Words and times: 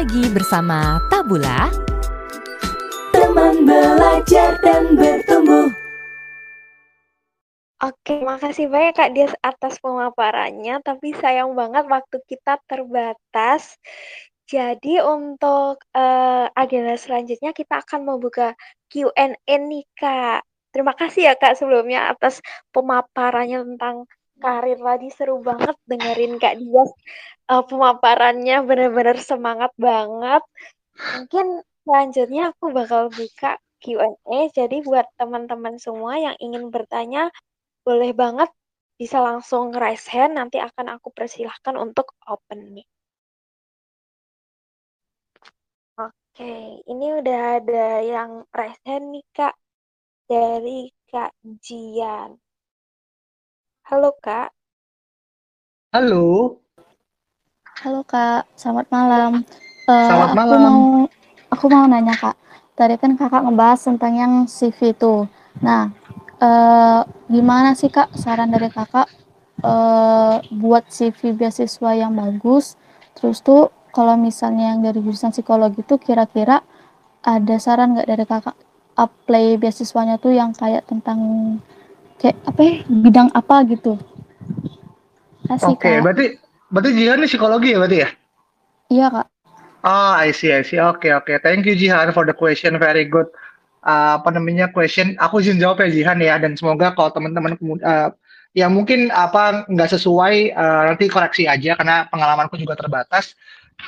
lagi 0.00 0.32
bersama 0.32 0.96
Tabula. 1.12 1.68
Teman 3.12 3.68
belajar 3.68 4.56
dan 4.64 4.96
bertumbuh. 4.96 5.68
Oke, 7.84 8.24
makasih 8.24 8.72
banyak 8.72 8.96
Kak 8.96 9.12
Dias 9.12 9.36
atas 9.44 9.76
pemaparannya, 9.76 10.80
tapi 10.80 11.12
sayang 11.20 11.52
banget 11.52 11.84
waktu 11.84 12.16
kita 12.24 12.64
terbatas. 12.64 13.76
Jadi 14.48 15.04
untuk 15.04 15.84
uh, 15.92 16.48
agenda 16.56 16.96
selanjutnya 16.96 17.52
kita 17.52 17.84
akan 17.84 18.08
membuka 18.08 18.56
Q&A 18.88 19.36
nih 19.52 19.84
Kak. 20.00 20.48
Terima 20.72 20.96
kasih 20.96 21.28
ya 21.28 21.34
Kak 21.36 21.60
sebelumnya 21.60 22.08
atas 22.08 22.40
pemaparannya 22.72 23.76
tentang 23.76 24.08
karir 24.42 24.78
tadi 24.88 25.08
seru 25.16 25.36
banget 25.48 25.76
dengerin 25.90 26.34
Kak 26.42 26.54
Dias 26.60 26.90
uh, 27.50 27.62
pemaparannya 27.66 28.56
benar-benar 28.68 29.18
semangat 29.20 29.72
banget. 29.76 30.42
Mungkin 31.16 31.46
selanjutnya 31.84 32.42
aku 32.54 32.64
bakal 32.78 33.02
buka 33.10 33.58
Q&A. 33.82 34.38
Jadi 34.58 34.76
buat 34.86 35.06
teman-teman 35.18 35.76
semua 35.80 36.12
yang 36.20 36.36
ingin 36.38 36.68
bertanya, 36.74 37.32
boleh 37.86 38.10
banget 38.12 38.50
bisa 39.00 39.18
langsung 39.24 39.72
raise 39.74 40.06
hand. 40.12 40.36
Nanti 40.38 40.60
akan 40.60 40.86
aku 41.00 41.08
persilahkan 41.10 41.74
untuk 41.80 42.06
open 42.28 42.60
mic. 42.76 42.86
Oke, 45.98 46.80
ini 46.88 47.06
udah 47.20 47.40
ada 47.60 47.84
yang 48.04 48.30
raise 48.54 48.80
hand 48.86 49.06
nih 49.12 49.24
Kak. 49.36 49.54
Dari 50.30 50.92
Kak 51.10 51.32
Jian. 51.64 52.38
Halo 53.90 54.14
Kak. 54.22 54.54
Halo. 55.90 56.54
Halo 57.82 58.06
Kak, 58.06 58.46
selamat 58.54 58.86
malam. 58.86 59.42
Uh, 59.90 60.06
selamat 60.06 60.30
malam. 60.38 60.54
Aku 60.54 60.62
mau, 60.62 60.80
aku 61.50 61.64
mau 61.66 61.84
nanya 61.90 62.14
Kak. 62.14 62.38
Tadi 62.78 62.94
kan 63.02 63.18
Kakak 63.18 63.42
ngebahas 63.42 63.82
tentang 63.82 64.14
yang 64.14 64.32
CV 64.46 64.94
itu. 64.94 65.26
Nah, 65.58 65.90
uh, 66.38 67.02
gimana 67.26 67.74
sih 67.74 67.90
Kak 67.90 68.14
saran 68.14 68.54
dari 68.54 68.70
Kakak 68.70 69.10
uh, 69.66 70.38
buat 70.54 70.86
CV 70.86 71.34
beasiswa 71.34 71.90
yang 71.90 72.14
bagus? 72.14 72.78
Terus 73.18 73.42
tuh 73.42 73.74
kalau 73.90 74.14
misalnya 74.14 74.70
yang 74.70 74.86
dari 74.86 75.02
jurusan 75.02 75.34
psikologi 75.34 75.82
itu 75.82 75.98
kira-kira 75.98 76.62
ada 77.26 77.56
saran 77.58 77.98
nggak 77.98 78.06
dari 78.06 78.22
Kakak 78.22 78.54
apply 78.94 79.58
beasiswanya 79.58 80.22
tuh 80.22 80.30
yang 80.30 80.54
kayak 80.54 80.86
tentang 80.86 81.18
kayak 82.20 82.36
apa 82.44 82.60
ya, 82.60 82.74
bidang 82.86 83.28
apa 83.32 83.64
gitu? 83.64 83.96
Oke, 85.50 85.66
okay, 85.74 85.98
berarti 85.98 86.38
Berarti 86.70 86.90
Jihan 86.94 87.18
ini 87.18 87.26
psikologi 87.26 87.74
ya 87.74 87.78
berarti 87.82 87.98
ya? 87.98 88.08
Iya 88.90 89.06
kak. 89.10 89.26
Oh, 89.82 90.12
I 90.14 90.30
see, 90.30 90.54
I 90.54 90.62
see. 90.62 90.78
Oke, 90.78 91.10
okay, 91.10 91.12
oke. 91.18 91.26
Okay. 91.26 91.36
Thank 91.42 91.66
you 91.66 91.74
Jihan 91.74 92.14
for 92.14 92.22
the 92.22 92.34
question. 92.34 92.78
Very 92.78 93.10
good. 93.10 93.26
Uh, 93.82 94.22
apa 94.22 94.30
namanya 94.30 94.70
question? 94.70 95.18
Aku 95.18 95.42
izin 95.42 95.58
jawab 95.58 95.82
ya 95.82 95.90
Jihan 95.90 96.22
ya. 96.22 96.38
Dan 96.38 96.54
semoga 96.54 96.94
kalau 96.94 97.10
teman-teman 97.10 97.58
uh, 97.82 98.14
ya 98.54 98.70
mungkin 98.70 99.10
apa 99.10 99.66
nggak 99.66 99.90
sesuai 99.98 100.54
uh, 100.54 100.82
nanti 100.94 101.10
koreksi 101.10 101.50
aja 101.50 101.74
karena 101.78 102.06
pengalamanku 102.10 102.58
juga 102.58 102.74
terbatas 102.74 103.34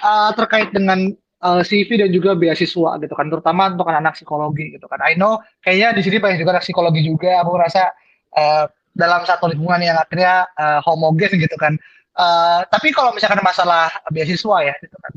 uh, 0.03 0.30
terkait 0.34 0.70
dengan 0.70 1.12
uh, 1.42 1.62
CV 1.62 2.03
dan 2.03 2.10
juga 2.14 2.34
beasiswa 2.34 2.98
gitu 2.98 3.14
kan, 3.14 3.27
terutama 3.30 3.75
untuk 3.75 3.91
anak-anak 3.91 4.19
psikologi 4.19 4.75
gitu 4.75 4.86
kan. 4.91 4.98
I 5.06 5.14
know 5.14 5.38
kayaknya 5.62 5.98
di 5.98 6.03
sini 6.03 6.19
banyak 6.19 6.42
juga 6.42 6.58
anak 6.58 6.66
psikologi 6.66 7.06
juga. 7.06 7.42
Aku 7.47 7.55
rasa 7.55 7.94
uh, 8.36 8.64
dalam 8.92 9.25
satu 9.25 9.48
lingkungan 9.48 9.80
yang 9.80 9.97
akhirnya 9.97 10.48
uh, 10.56 10.80
homogen 10.84 11.33
gitu 11.41 11.56
kan 11.56 11.77
Uh, 12.12 12.61
tapi 12.69 12.92
kalau 12.92 13.16
misalkan 13.16 13.41
masalah 13.41 13.88
beasiswa 14.12 14.56
ya, 14.69 14.75
gitu 14.84 14.97
kan. 15.00 15.12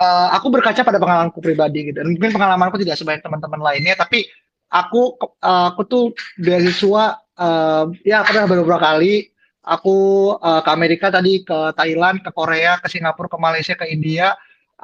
Uh, 0.00 0.28
aku 0.32 0.48
berkaca 0.48 0.80
pada 0.80 0.98
pengalamanku 0.98 1.38
pribadi 1.38 1.92
gitu. 1.92 2.02
Dan 2.02 2.16
mungkin 2.16 2.34
pengalamanku 2.34 2.80
tidak 2.82 2.98
sebanyak 2.98 3.22
teman-teman 3.22 3.60
lainnya, 3.62 3.94
tapi 3.94 4.26
aku 4.72 5.14
uh, 5.44 5.70
aku 5.74 5.82
tuh 5.86 6.04
beasiswa 6.40 7.22
uh, 7.38 7.84
ya 8.02 8.26
pernah 8.26 8.50
beberapa 8.50 8.80
kali. 8.82 9.30
Aku 9.60 9.96
uh, 10.40 10.64
ke 10.64 10.70
Amerika 10.72 11.12
tadi, 11.12 11.44
ke 11.44 11.76
Thailand, 11.76 12.24
ke 12.24 12.32
Korea, 12.32 12.80
ke 12.80 12.88
Singapura, 12.88 13.28
ke 13.28 13.38
Malaysia, 13.38 13.74
ke 13.76 13.86
India, 13.92 14.32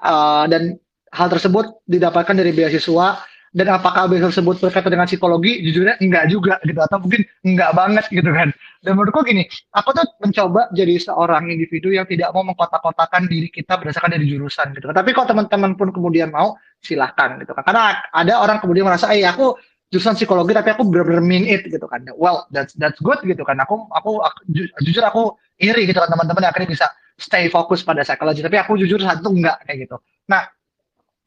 uh, 0.05 0.45
dan 0.47 0.77
hal 1.11 1.33
tersebut 1.33 1.81
didapatkan 1.89 2.37
dari 2.37 2.53
beasiswa 2.53 3.19
dan 3.57 3.73
apakah 3.73 4.05
beasiswa 4.05 4.29
tersebut 4.29 4.61
berkaitan 4.61 4.93
dengan 4.93 5.09
psikologi? 5.09 5.65
Jujurnya 5.65 5.97
enggak 6.05 6.29
juga 6.29 6.61
gitu. 6.61 6.77
Atau 6.77 7.01
mungkin 7.01 7.25
enggak 7.41 7.73
banget 7.73 8.05
gitu 8.13 8.29
kan. 8.29 8.53
Dan 8.85 8.93
menurutku 9.01 9.25
gini 9.25 9.49
aku 9.73 9.97
tuh 9.97 10.05
mencoba 10.21 10.69
jadi 10.77 11.01
seorang 11.01 11.49
individu 11.49 11.89
yang 11.89 12.05
tidak 12.05 12.37
mau 12.37 12.45
mengkotak-kotakan 12.45 13.25
diri 13.25 13.49
kita 13.49 13.81
berdasarkan 13.81 14.13
dari 14.13 14.29
jurusan 14.29 14.77
gitu. 14.77 14.93
Tapi 14.93 15.11
kalau 15.17 15.33
teman-teman 15.33 15.73
pun 15.73 15.89
kemudian 15.89 16.29
mau 16.29 16.61
silahkan 16.85 17.41
gitu 17.41 17.57
kan. 17.57 17.65
Karena 17.65 17.97
ada 18.13 18.35
orang 18.45 18.61
kemudian 18.61 18.85
merasa 18.85 19.09
eh 19.17 19.25
aku 19.25 19.57
jurusan 19.89 20.21
psikologi 20.21 20.53
tapi 20.53 20.77
aku 20.77 20.85
benar-benar 20.93 21.25
mean 21.25 21.49
it 21.49 21.65
gitu 21.65 21.89
kan. 21.89 22.05
Well 22.13 22.45
that's 22.53 22.77
that's 22.77 23.01
good 23.01 23.25
gitu 23.25 23.41
kan. 23.41 23.57
Aku 23.65 23.89
aku, 23.89 24.21
jujur 24.85 25.01
aku 25.01 25.33
iri 25.57 25.89
gitu 25.89 25.97
kan 25.97 26.13
teman-teman 26.13 26.45
akhirnya 26.45 26.69
bisa 26.69 26.87
stay 27.17 27.49
fokus 27.49 27.81
pada 27.81 28.05
psikologi. 28.05 28.45
Tapi 28.45 28.61
aku 28.61 28.77
jujur 28.77 29.01
satu 29.01 29.33
enggak 29.33 29.65
kayak 29.65 29.89
gitu. 29.89 29.97
Nah 30.29 30.45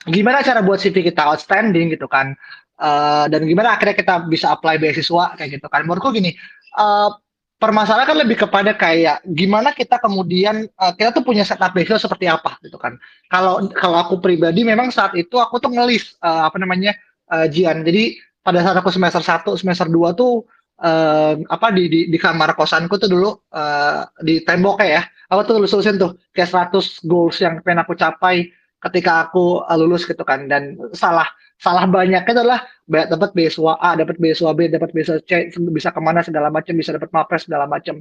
gimana 0.08 0.40
cara 0.46 0.64
buat 0.64 0.80
CV 0.80 1.12
kita 1.12 1.28
outstanding 1.28 1.92
gitu 1.92 2.08
kan? 2.08 2.38
Uh, 2.80 3.28
dan 3.28 3.44
gimana 3.44 3.76
akhirnya 3.76 3.92
kita 3.92 4.24
bisa 4.32 4.56
apply 4.56 4.80
beasiswa 4.80 5.36
kayak 5.36 5.60
gitu 5.60 5.68
kan? 5.68 5.84
Menurutku 5.84 6.16
gini 6.16 6.32
uh, 6.80 7.12
permasalahan 7.60 8.08
kan 8.08 8.18
lebih 8.24 8.48
kepada 8.48 8.72
kayak 8.72 9.20
gimana 9.36 9.76
kita 9.76 10.00
kemudian 10.00 10.64
uh, 10.80 10.96
kita 10.96 11.12
tuh 11.12 11.28
punya 11.28 11.44
setup 11.44 11.76
beasiswa 11.76 12.00
seperti 12.00 12.32
apa 12.32 12.56
gitu 12.64 12.80
kan? 12.80 12.96
Kalau 13.28 13.68
kalau 13.76 14.00
aku 14.00 14.24
pribadi 14.24 14.64
memang 14.64 14.96
saat 14.96 15.12
itu 15.20 15.36
aku 15.36 15.60
tuh 15.60 15.76
ngelis 15.76 16.16
uh, 16.24 16.48
apa 16.48 16.56
namanya 16.56 16.96
uh, 17.36 17.52
Jian. 17.52 17.84
Jadi 17.84 18.16
pada 18.40 18.64
saat 18.64 18.80
aku 18.80 18.88
semester 18.90 19.20
1 19.20 19.60
semester 19.60 19.88
2 19.92 20.16
tuh 20.16 20.48
uh, 20.82 21.36
apa 21.52 21.68
di, 21.76 21.92
di 21.92 22.00
di 22.08 22.18
kamar 22.18 22.56
kosanku 22.56 22.96
tuh 22.96 23.12
dulu 23.12 23.30
uh, 23.52 24.08
di 24.24 24.42
temboknya 24.48 24.88
ya 24.88 25.02
aku 25.30 25.40
tuh 25.46 25.54
tulis 25.62 25.72
tulisin 25.72 25.98
tuh 26.00 26.16
kayak 26.34 26.72
100 26.74 27.06
goals 27.06 27.38
yang 27.44 27.62
pengen 27.62 27.84
aku 27.84 27.94
capai 27.94 28.50
ketika 28.80 29.28
aku 29.28 29.64
uh, 29.64 29.78
lulus 29.78 30.08
gitu 30.08 30.24
kan 30.24 30.48
dan 30.48 30.80
salah 30.96 31.28
salah 31.60 31.84
banyaknya 31.86 32.24
adalah 32.24 32.60
dapat 32.88 33.36
beasiswa 33.36 33.76
A, 33.78 34.00
dapat 34.00 34.16
beasiswa 34.18 34.56
B, 34.56 34.72
dapat 34.72 34.96
beasiswa 34.96 35.20
C, 35.28 35.52
bisa 35.76 35.92
ke 35.92 36.00
mana 36.00 36.24
segala 36.24 36.48
macam, 36.48 36.74
bisa 36.74 36.96
dapat 36.96 37.12
mapres 37.12 37.46
segala 37.46 37.68
macam. 37.68 38.00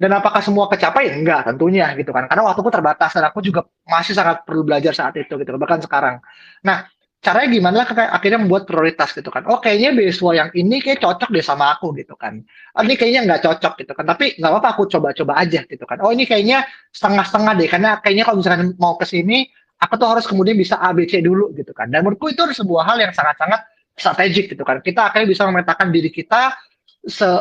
Dan 0.00 0.16
apakah 0.16 0.40
semua 0.40 0.64
kecapai? 0.68 1.12
Enggak, 1.12 1.48
tentunya 1.48 1.92
gitu 1.96 2.12
kan. 2.12 2.24
Karena 2.28 2.44
waktuku 2.48 2.72
terbatas 2.72 3.12
dan 3.12 3.28
aku 3.28 3.44
juga 3.44 3.68
masih 3.84 4.16
sangat 4.16 4.44
perlu 4.48 4.64
belajar 4.64 4.96
saat 4.96 5.16
itu 5.16 5.32
gitu 5.36 5.56
bahkan 5.60 5.80
sekarang. 5.80 6.24
Nah, 6.64 6.88
caranya 7.20 7.48
gimana 7.52 7.84
lah 7.84 7.88
akhirnya 8.16 8.40
membuat 8.40 8.64
prioritas 8.64 9.12
gitu 9.12 9.28
kan. 9.28 9.44
Oh 9.44 9.60
kayaknya 9.60 9.92
beasiswa 9.92 10.32
yang 10.32 10.48
ini 10.56 10.80
kayak 10.80 11.04
cocok 11.04 11.28
deh 11.28 11.44
sama 11.44 11.76
aku 11.76 11.92
gitu 12.00 12.16
kan. 12.16 12.40
Oh, 12.76 12.80
ini 12.80 12.96
kayaknya 12.96 13.28
nggak 13.28 13.40
cocok 13.44 13.72
gitu 13.84 13.92
kan. 13.92 14.04
Tapi 14.08 14.40
nggak 14.40 14.50
apa-apa 14.56 14.68
aku 14.72 14.82
coba-coba 14.88 15.36
aja 15.36 15.60
gitu 15.68 15.84
kan. 15.84 16.00
Oh 16.00 16.16
ini 16.16 16.24
kayaknya 16.24 16.64
setengah-setengah 16.96 17.52
deh 17.60 17.68
karena 17.68 17.90
kayaknya 18.00 18.24
kalau 18.24 18.40
misalkan 18.40 18.72
mau 18.80 18.96
ke 18.96 19.04
sini 19.04 19.52
aku 19.80 19.94
tuh 19.96 20.08
harus 20.08 20.24
kemudian 20.28 20.54
bisa 20.54 20.76
ABC 20.76 21.24
dulu 21.24 21.50
gitu 21.56 21.72
kan. 21.72 21.88
Dan 21.88 22.04
menurutku 22.04 22.28
itu 22.28 22.44
sebuah 22.52 22.84
hal 22.84 23.00
yang 23.00 23.12
sangat-sangat 23.16 23.64
strategik 23.96 24.52
gitu 24.52 24.62
kan. 24.62 24.78
Kita 24.84 25.10
akhirnya 25.10 25.28
bisa 25.28 25.48
memetakan 25.48 25.88
diri 25.90 26.12
kita 26.12 26.54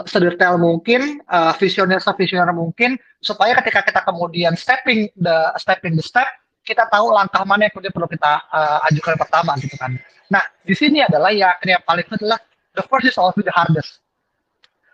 sedetail 0.08 0.56
mungkin, 0.56 1.20
uh, 1.28 1.52
visioner 1.60 2.00
sevisioner 2.00 2.56
mungkin, 2.56 2.96
supaya 3.20 3.52
ketika 3.60 3.84
kita 3.84 4.02
kemudian 4.08 4.56
stepping 4.56 5.12
the 5.20 5.52
stepping 5.60 6.00
the 6.00 6.04
step, 6.04 6.28
kita 6.64 6.88
tahu 6.88 7.12
langkah 7.12 7.44
mana 7.44 7.68
yang 7.68 7.74
kemudian 7.76 7.92
perlu 7.92 8.08
kita 8.08 8.40
uh, 8.56 8.88
ajukan 8.88 9.20
pertama 9.20 9.60
gitu 9.60 9.76
kan. 9.76 10.00
Nah, 10.32 10.44
di 10.64 10.72
sini 10.72 11.04
adalah 11.04 11.36
ya 11.36 11.60
yang 11.68 11.84
paling 11.84 12.08
adalah 12.08 12.40
the 12.72 12.84
first 12.88 13.12
is 13.12 13.20
always 13.20 13.44
the 13.44 13.52
hardest. 13.52 14.00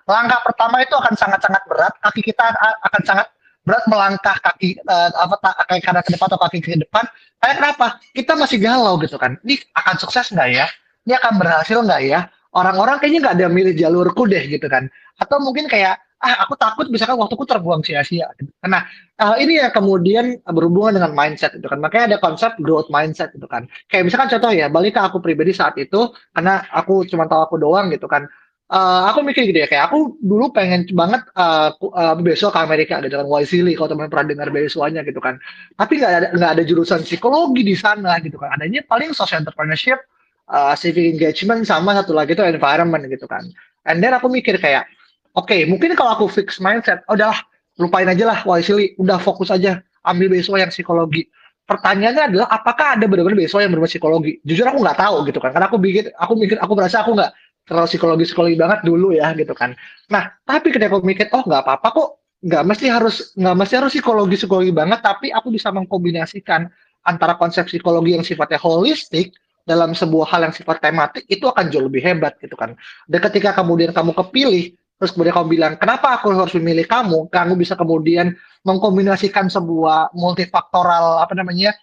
Langkah 0.05 0.41
pertama 0.45 0.81
itu 0.81 0.93
akan 0.93 1.13
sangat-sangat 1.17 1.61
berat, 1.65 1.93
kaki 2.01 2.21
kita 2.25 2.45
akan 2.89 3.01
sangat 3.05 3.27
berat 3.65 3.83
melangkah 3.89 4.37
kaki 4.39 4.77
uh, 4.85 5.09
apa 5.17 5.65
kaki 5.65 5.81
kanan 5.81 6.05
ke 6.05 6.13
depan 6.13 6.27
atau 6.29 6.39
kaki 6.39 6.57
ke 6.61 6.77
depan. 6.77 7.03
Kayak 7.41 7.55
kenapa? 7.59 7.87
Kita 8.13 8.33
masih 8.37 8.57
galau 8.61 8.95
gitu 9.01 9.17
kan. 9.17 9.41
Ini 9.41 9.57
akan 9.73 9.95
sukses 9.97 10.29
nggak 10.31 10.49
ya? 10.53 10.65
Ini 11.09 11.13
akan 11.17 11.33
berhasil 11.41 11.77
nggak 11.81 12.01
ya? 12.05 12.29
Orang-orang 12.55 13.01
kayaknya 13.01 13.19
nggak 13.27 13.35
ada 13.41 13.47
milih 13.51 13.73
jalurku 13.75 14.29
deh 14.29 14.45
gitu 14.47 14.69
kan. 14.69 14.87
Atau 15.19 15.41
mungkin 15.41 15.65
kayak 15.67 15.99
ah 16.25 16.47
aku 16.47 16.55
takut 16.55 16.87
misalkan 16.87 17.19
waktuku 17.19 17.43
terbuang 17.43 17.83
sia-sia. 17.83 18.31
Gitu. 18.39 18.49
nah 18.65 18.87
uh, 19.19 19.35
ini 19.35 19.59
ya 19.59 19.69
kemudian 19.69 20.39
berhubungan 20.45 21.01
dengan 21.01 21.11
mindset 21.11 21.57
itu 21.57 21.65
kan. 21.65 21.81
Makanya 21.81 22.15
ada 22.15 22.17
konsep 22.21 22.55
growth 22.61 22.87
mindset 22.93 23.33
itu 23.35 23.45
kan. 23.49 23.65
Kayak 23.91 24.13
misalkan 24.13 24.29
contoh 24.37 24.51
ya 24.53 24.69
balik 24.71 24.95
ke 24.95 25.01
aku 25.01 25.19
pribadi 25.19 25.51
saat 25.51 25.75
itu 25.75 26.13
karena 26.31 26.63
aku 26.71 27.03
cuma 27.09 27.25
tahu 27.25 27.41
aku 27.49 27.55
doang 27.59 27.91
gitu 27.91 28.05
kan 28.05 28.29
Uh, 28.65 29.13
aku 29.13 29.21
mikir 29.21 29.45
gitu 29.45 29.61
ya, 29.61 29.69
kayak 29.69 29.93
aku 29.93 30.17
dulu 30.25 30.49
pengen 30.49 30.89
banget 30.89 31.21
uh, 31.37 31.69
uh, 31.77 32.17
beasiswa 32.17 32.49
ke 32.49 32.59
Amerika 32.65 32.97
ada 32.97 33.13
dengan 33.13 33.29
Wisely 33.29 33.77
kalau 33.77 33.93
teman 33.93 34.09
pernah 34.09 34.33
dengar 34.33 34.49
beasiswanya 34.49 35.05
gitu 35.05 35.21
kan. 35.21 35.37
Tapi 35.77 36.01
nggak 36.01 36.33
ada 36.33 36.57
ada 36.57 36.63
jurusan 36.65 37.05
psikologi 37.05 37.61
di 37.61 37.77
sana 37.77 38.17
gitu 38.25 38.41
kan. 38.41 38.57
Adanya 38.57 38.81
paling 38.89 39.13
social 39.13 39.45
entrepreneurship, 39.45 40.01
uh, 40.49 40.73
civic 40.73 41.13
engagement 41.13 41.61
sama 41.61 41.93
satu 41.93 42.17
lagi 42.17 42.33
itu 42.33 42.41
environment 42.41 43.05
gitu 43.05 43.29
kan. 43.29 43.45
And 43.85 44.01
then 44.01 44.17
aku 44.17 44.33
mikir 44.33 44.57
kayak, 44.57 44.89
oke 45.37 45.45
okay, 45.45 45.69
mungkin 45.69 45.93
kalau 45.93 46.17
aku 46.17 46.25
fix 46.25 46.57
mindset, 46.57 47.05
oh 47.05 47.13
udahlah 47.13 47.37
lupain 47.77 48.09
aja 48.09 48.25
lah 48.25 48.41
Wisely, 48.49 48.97
udah 48.97 49.21
fokus 49.21 49.53
aja 49.53 49.85
ambil 50.09 50.33
beasiswa 50.33 50.57
yang 50.57 50.73
psikologi. 50.73 51.29
pertanyaannya 51.65 52.23
adalah 52.33 52.47
apakah 52.53 52.97
ada 52.97 53.05
benar-benar 53.09 53.37
beasiswa 53.37 53.65
yang 53.65 53.73
benar 53.73 53.89
psikologi? 53.89 54.37
Jujur 54.45 54.65
aku 54.69 54.79
nggak 54.85 54.97
tahu 55.01 55.15
gitu 55.25 55.39
kan, 55.41 55.51
karena 55.51 55.67
aku 55.67 55.77
bikin, 55.81 56.03
aku 56.13 56.33
mikir, 56.37 56.57
aku 56.61 56.73
merasa 56.77 57.01
aku 57.01 57.17
nggak 57.17 57.31
terlalu 57.65 57.87
psikologi 57.89 58.23
psikologi 58.29 58.57
banget 58.57 58.79
dulu 58.85 59.11
ya 59.11 59.33
gitu 59.33 59.51
kan. 59.57 59.73
Nah, 60.13 60.29
tapi 60.45 60.69
ketika 60.69 60.93
aku 60.93 61.05
mikir, 61.05 61.27
oh 61.33 61.41
nggak 61.41 61.65
apa-apa 61.65 61.87
kok, 61.91 62.09
nggak 62.45 62.63
mesti 62.63 62.85
harus 62.87 63.33
nggak 63.33 63.55
mesti 63.57 63.73
harus 63.81 63.91
psikologi 63.91 64.35
psikologi 64.37 64.71
banget, 64.71 65.01
tapi 65.01 65.33
aku 65.33 65.49
bisa 65.49 65.73
mengkombinasikan 65.73 66.69
antara 67.05 67.37
konsep 67.37 67.65
psikologi 67.65 68.17
yang 68.17 68.25
sifatnya 68.25 68.61
holistik 68.61 69.33
dalam 69.65 69.97
sebuah 69.97 70.29
hal 70.29 70.41
yang 70.45 70.53
sifat 70.53 70.77
tematik 70.77 71.25
itu 71.25 71.49
akan 71.49 71.73
jauh 71.73 71.89
lebih 71.89 72.05
hebat 72.05 72.37
gitu 72.37 72.53
kan. 72.53 72.77
Dan 73.09 73.19
ketika 73.19 73.57
kemudian 73.57 73.89
kamu 73.91 74.13
kepilih 74.13 74.77
terus 74.95 75.11
kemudian 75.11 75.35
kamu 75.35 75.47
bilang 75.59 75.73
kenapa 75.75 76.15
aku 76.15 76.31
harus 76.31 76.55
memilih 76.55 76.87
kamu 76.87 77.27
kamu 77.27 77.59
bisa 77.59 77.75
kemudian 77.75 78.31
mengkombinasikan 78.63 79.51
sebuah 79.51 80.15
multifaktoral 80.15 81.19
apa 81.19 81.35
namanya 81.35 81.75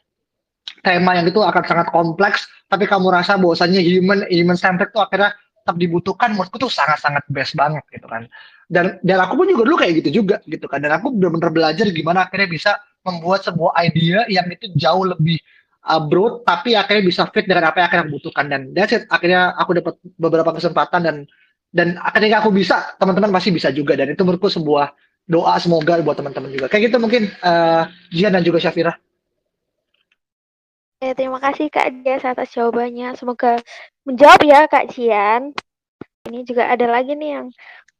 tema 0.81 1.21
yang 1.21 1.29
itu 1.29 1.45
akan 1.45 1.63
sangat 1.63 1.93
kompleks 1.93 2.49
tapi 2.73 2.89
kamu 2.89 3.13
rasa 3.13 3.37
bahwasannya 3.37 3.85
human 3.85 4.25
human 4.33 4.57
centered 4.57 4.89
itu 4.89 4.97
akhirnya 4.97 5.37
tetap 5.63 5.79
dibutuhkan 5.79 6.35
menurutku 6.35 6.59
tuh 6.59 6.67
sangat-sangat 6.69 7.23
best 7.31 7.55
banget 7.55 7.87
gitu 7.95 8.11
kan. 8.11 8.27
Dan 8.67 8.99
dan 9.07 9.19
aku 9.23 9.39
pun 9.39 9.47
juga 9.47 9.63
dulu 9.63 9.79
kayak 9.79 10.03
gitu 10.03 10.23
juga 10.23 10.43
gitu 10.51 10.67
kan. 10.67 10.83
Dan 10.83 10.99
aku 10.99 11.15
benar-benar 11.15 11.55
belajar 11.55 11.87
gimana 11.95 12.27
akhirnya 12.27 12.51
bisa 12.51 12.71
membuat 13.07 13.47
sebuah 13.47 13.79
idea 13.79 14.27
yang 14.27 14.51
itu 14.51 14.75
jauh 14.75 15.07
lebih 15.07 15.39
uh, 15.87 16.03
broad 16.03 16.43
tapi 16.43 16.75
akhirnya 16.75 17.07
bisa 17.07 17.23
fit 17.31 17.47
dengan 17.47 17.71
apa 17.71 17.79
yang 17.79 17.87
akhirnya 17.87 18.09
butuhkan. 18.11 18.45
Dan 18.51 18.61
that's 18.75 18.91
it. 18.91 19.07
Akhirnya 19.09 19.55
aku 19.55 19.79
dapat 19.79 19.95
beberapa 20.19 20.51
kesempatan 20.51 21.01
dan 21.07 21.17
dan 21.73 21.97
ketika 22.19 22.43
aku 22.43 22.51
bisa 22.51 22.99
teman-teman 22.99 23.31
pasti 23.31 23.55
bisa 23.55 23.71
juga. 23.71 23.95
Dan 23.95 24.13
itu 24.13 24.27
menurutku 24.27 24.51
sebuah 24.51 24.91
doa 25.31 25.55
semoga 25.63 26.03
buat 26.03 26.19
teman-teman 26.19 26.51
juga. 26.51 26.67
Kayak 26.67 26.91
gitu 26.91 26.97
mungkin 26.99 27.31
uh, 27.47 27.87
Jian 28.11 28.35
dan 28.35 28.43
juga 28.43 28.59
Syafira 28.59 28.99
Ya, 31.03 31.19
terima 31.19 31.43
kasih 31.43 31.67
Kak 31.67 32.07
Dias 32.07 32.23
atas 32.23 32.55
jawabannya. 32.55 33.19
Semoga 33.19 33.59
menjawab 34.07 34.39
ya 34.47 34.71
Kak 34.71 34.95
Jian. 34.95 35.51
Ini 36.31 36.47
juga 36.47 36.71
ada 36.71 36.87
lagi 36.87 37.19
nih 37.19 37.43
yang 37.43 37.51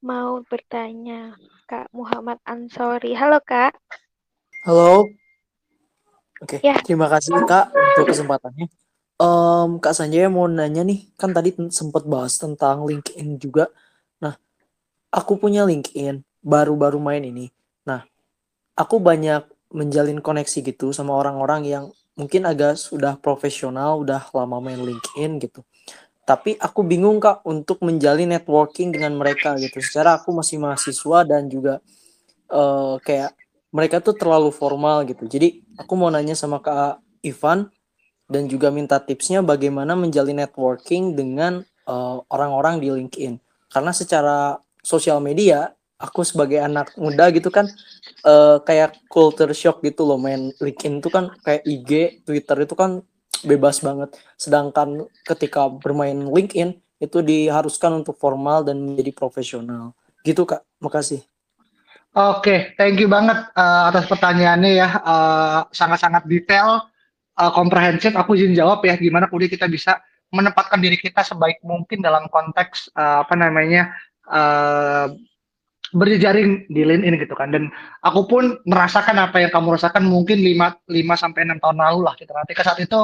mau 0.07 0.39
bertanya. 0.47 1.35
Kak 1.67 1.91
Muhammad 1.91 2.39
Ansori. 2.47 3.11
Halo 3.19 3.43
Kak. 3.43 3.75
Halo. 4.63 5.11
Oke, 6.47 6.63
Ya. 6.63 6.79
terima 6.87 7.11
kasih 7.11 7.43
Kak 7.43 7.75
untuk 7.75 8.07
kesempatannya. 8.07 8.71
Em, 9.19 9.71
Kak 9.83 9.99
Sanjaya 9.99 10.31
mau 10.31 10.47
nanya 10.47 10.87
nih, 10.87 11.11
kan 11.19 11.35
tadi 11.35 11.59
sempat 11.75 12.07
bahas 12.07 12.39
tentang 12.39 12.87
LinkedIn 12.87 13.35
juga. 13.43 13.67
Nah, 14.23 14.39
aku 15.11 15.43
punya 15.43 15.67
LinkedIn, 15.67 16.23
baru-baru 16.39 17.03
main 17.03 17.27
ini. 17.27 17.51
Nah, 17.83 18.07
aku 18.79 19.03
banyak 19.03 19.43
menjalin 19.75 20.23
koneksi 20.23 20.59
gitu 20.71 20.95
sama 20.95 21.19
orang-orang 21.19 21.67
yang 21.67 21.85
mungkin 22.17 22.45
agak 22.45 22.77
sudah 22.77 23.17
profesional, 23.17 24.05
udah 24.05 24.29
lama 24.33 24.59
main 24.61 24.81
LinkedIn 24.81 25.41
gitu. 25.41 25.65
Tapi 26.23 26.55
aku 26.55 26.87
bingung 26.87 27.19
Kak 27.19 27.43
untuk 27.43 27.83
menjalin 27.83 28.31
networking 28.31 28.95
dengan 28.95 29.19
mereka 29.19 29.59
gitu. 29.59 29.83
Secara 29.83 30.23
aku 30.23 30.31
masih 30.31 30.63
mahasiswa 30.63 31.19
dan 31.27 31.51
juga 31.51 31.83
eh, 32.53 32.95
kayak 33.03 33.35
mereka 33.75 33.99
tuh 33.99 34.15
terlalu 34.15 34.55
formal 34.55 35.03
gitu. 35.09 35.27
Jadi 35.27 35.65
aku 35.75 35.93
mau 35.99 36.13
nanya 36.13 36.39
sama 36.39 36.63
Kak 36.63 37.03
Ivan 37.27 37.67
dan 38.31 38.47
juga 38.47 38.71
minta 38.71 39.03
tipsnya 39.03 39.43
bagaimana 39.43 39.99
menjalin 39.99 40.39
networking 40.47 41.19
dengan 41.19 41.67
eh, 41.67 42.17
orang-orang 42.31 42.79
di 42.79 42.89
LinkedIn. 42.93 43.35
Karena 43.73 43.91
secara 43.91 44.61
sosial 44.85 45.19
media, 45.19 45.75
aku 46.03 46.27
sebagai 46.27 46.59
anak 46.59 46.91
muda 46.99 47.31
gitu 47.31 47.49
kan 47.55 47.71
eh, 48.27 48.57
kayak 48.67 48.99
culture 49.07 49.55
shock 49.55 49.79
gitu 49.87 50.03
loh 50.03 50.19
main 50.19 50.51
LinkedIn 50.59 50.99
itu 50.99 51.09
kan 51.09 51.31
kayak 51.47 51.63
IG, 51.63 51.91
Twitter 52.27 52.67
itu 52.67 52.75
kan 52.75 53.07
bebas 53.47 53.79
banget. 53.79 54.19
Sedangkan 54.35 55.07
ketika 55.23 55.71
bermain 55.71 56.27
LinkedIn 56.27 56.75
itu 56.99 57.19
diharuskan 57.23 58.03
untuk 58.03 58.19
formal 58.19 58.67
dan 58.67 58.79
menjadi 58.83 59.15
profesional. 59.15 59.95
Gitu 60.23 60.47
Kak. 60.47 60.63
Makasih. 60.79 61.23
Oke, 62.13 62.77
thank 62.77 63.01
you 63.01 63.09
banget 63.09 63.49
uh, 63.57 63.89
atas 63.89 64.05
pertanyaannya 64.07 64.71
ya. 64.77 64.89
Uh, 65.01 65.61
sangat-sangat 65.73 66.29
detail, 66.29 66.85
uh, 67.41 67.51
komprehensif. 67.57 68.13
Aku 68.15 68.37
izin 68.37 68.53
jawab 68.53 68.85
ya, 68.85 68.95
gimana 69.01 69.27
kemudian 69.27 69.49
kita 69.49 69.65
bisa 69.67 69.99
menempatkan 70.29 70.81
diri 70.81 71.01
kita 71.01 71.25
sebaik 71.25 71.65
mungkin 71.65 72.05
dalam 72.05 72.29
konteks 72.29 72.93
uh, 72.97 73.25
apa 73.25 73.35
namanya 73.37 73.97
uh, 74.29 75.09
berjejaring 75.93 76.67
di 76.73 76.83
LinkedIn 76.83 77.21
gitu 77.21 77.37
kan. 77.37 77.53
Dan 77.53 77.69
aku 78.05 78.27
pun 78.29 78.45
merasakan 78.65 79.17
apa 79.21 79.45
yang 79.45 79.53
kamu 79.53 79.77
rasakan 79.77 80.09
mungkin 80.09 80.41
5 80.41 80.89
5 80.89 81.23
sampai 81.23 81.41
6 81.49 81.63
tahun 81.63 81.77
lalu 81.79 82.01
lah 82.05 82.15
gitu. 82.17 82.33
Ketika 82.33 82.63
saat 82.73 82.79
itu 82.81 82.99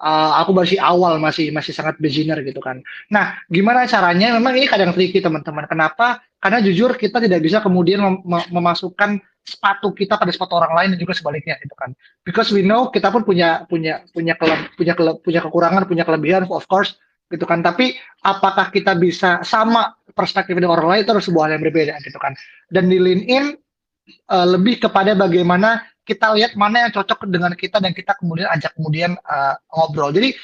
uh, 0.00 0.32
aku 0.40 0.50
masih 0.56 0.78
awal 0.80 1.20
masih 1.20 1.52
masih 1.52 1.76
sangat 1.76 2.00
beginner 2.00 2.40
gitu 2.42 2.58
kan. 2.58 2.80
Nah, 3.12 3.36
gimana 3.52 3.84
caranya? 3.84 4.34
Memang 4.34 4.56
ini 4.56 4.66
kadang 4.66 4.96
tricky 4.96 5.20
teman-teman. 5.20 5.68
Kenapa? 5.68 6.24
Karena 6.40 6.58
jujur 6.64 6.96
kita 6.96 7.20
tidak 7.20 7.44
bisa 7.44 7.60
kemudian 7.60 8.00
mem 8.00 8.16
memasukkan 8.24 9.20
sepatu 9.44 9.92
kita 9.96 10.20
pada 10.20 10.32
sepatu 10.32 10.56
orang 10.56 10.72
lain 10.76 10.88
dan 10.96 10.98
juga 11.00 11.12
sebaliknya 11.16 11.56
gitu 11.60 11.76
kan. 11.76 11.92
Because 12.24 12.48
we 12.52 12.64
know 12.64 12.88
kita 12.88 13.12
pun 13.12 13.24
punya 13.24 13.68
punya 13.68 14.04
punya 14.12 14.36
kele, 14.36 14.72
punya 14.76 14.94
kele, 14.96 15.12
punya 15.20 15.40
kekurangan, 15.44 15.84
punya 15.84 16.04
kelebihan 16.08 16.48
of 16.48 16.64
course 16.68 16.96
gitu 17.28 17.44
kan. 17.44 17.60
Tapi 17.60 17.96
apakah 18.24 18.72
kita 18.72 18.96
bisa 18.96 19.40
sama 19.44 19.94
perspektif 20.12 20.54
dengan 20.56 20.76
orang 20.76 20.88
lain 20.96 21.00
itu 21.06 21.10
adalah 21.14 21.26
sebuah 21.26 21.42
hal 21.48 21.52
yang 21.58 21.64
berbeda 21.64 21.94
gitu 22.04 22.18
kan. 22.20 22.32
Dan 22.70 22.90
di 22.90 22.98
LinkedIn 22.98 23.44
uh, 24.30 24.46
lebih 24.46 24.82
kepada 24.82 25.14
bagaimana 25.14 25.84
kita 26.04 26.34
lihat 26.34 26.58
mana 26.58 26.88
yang 26.88 26.92
cocok 26.92 27.28
dengan 27.30 27.54
kita 27.54 27.78
dan 27.78 27.94
kita 27.94 28.18
kemudian 28.18 28.48
ajak 28.50 28.74
kemudian 28.74 29.14
uh, 29.28 29.54
ngobrol. 29.70 30.10
Jadi 30.10 30.34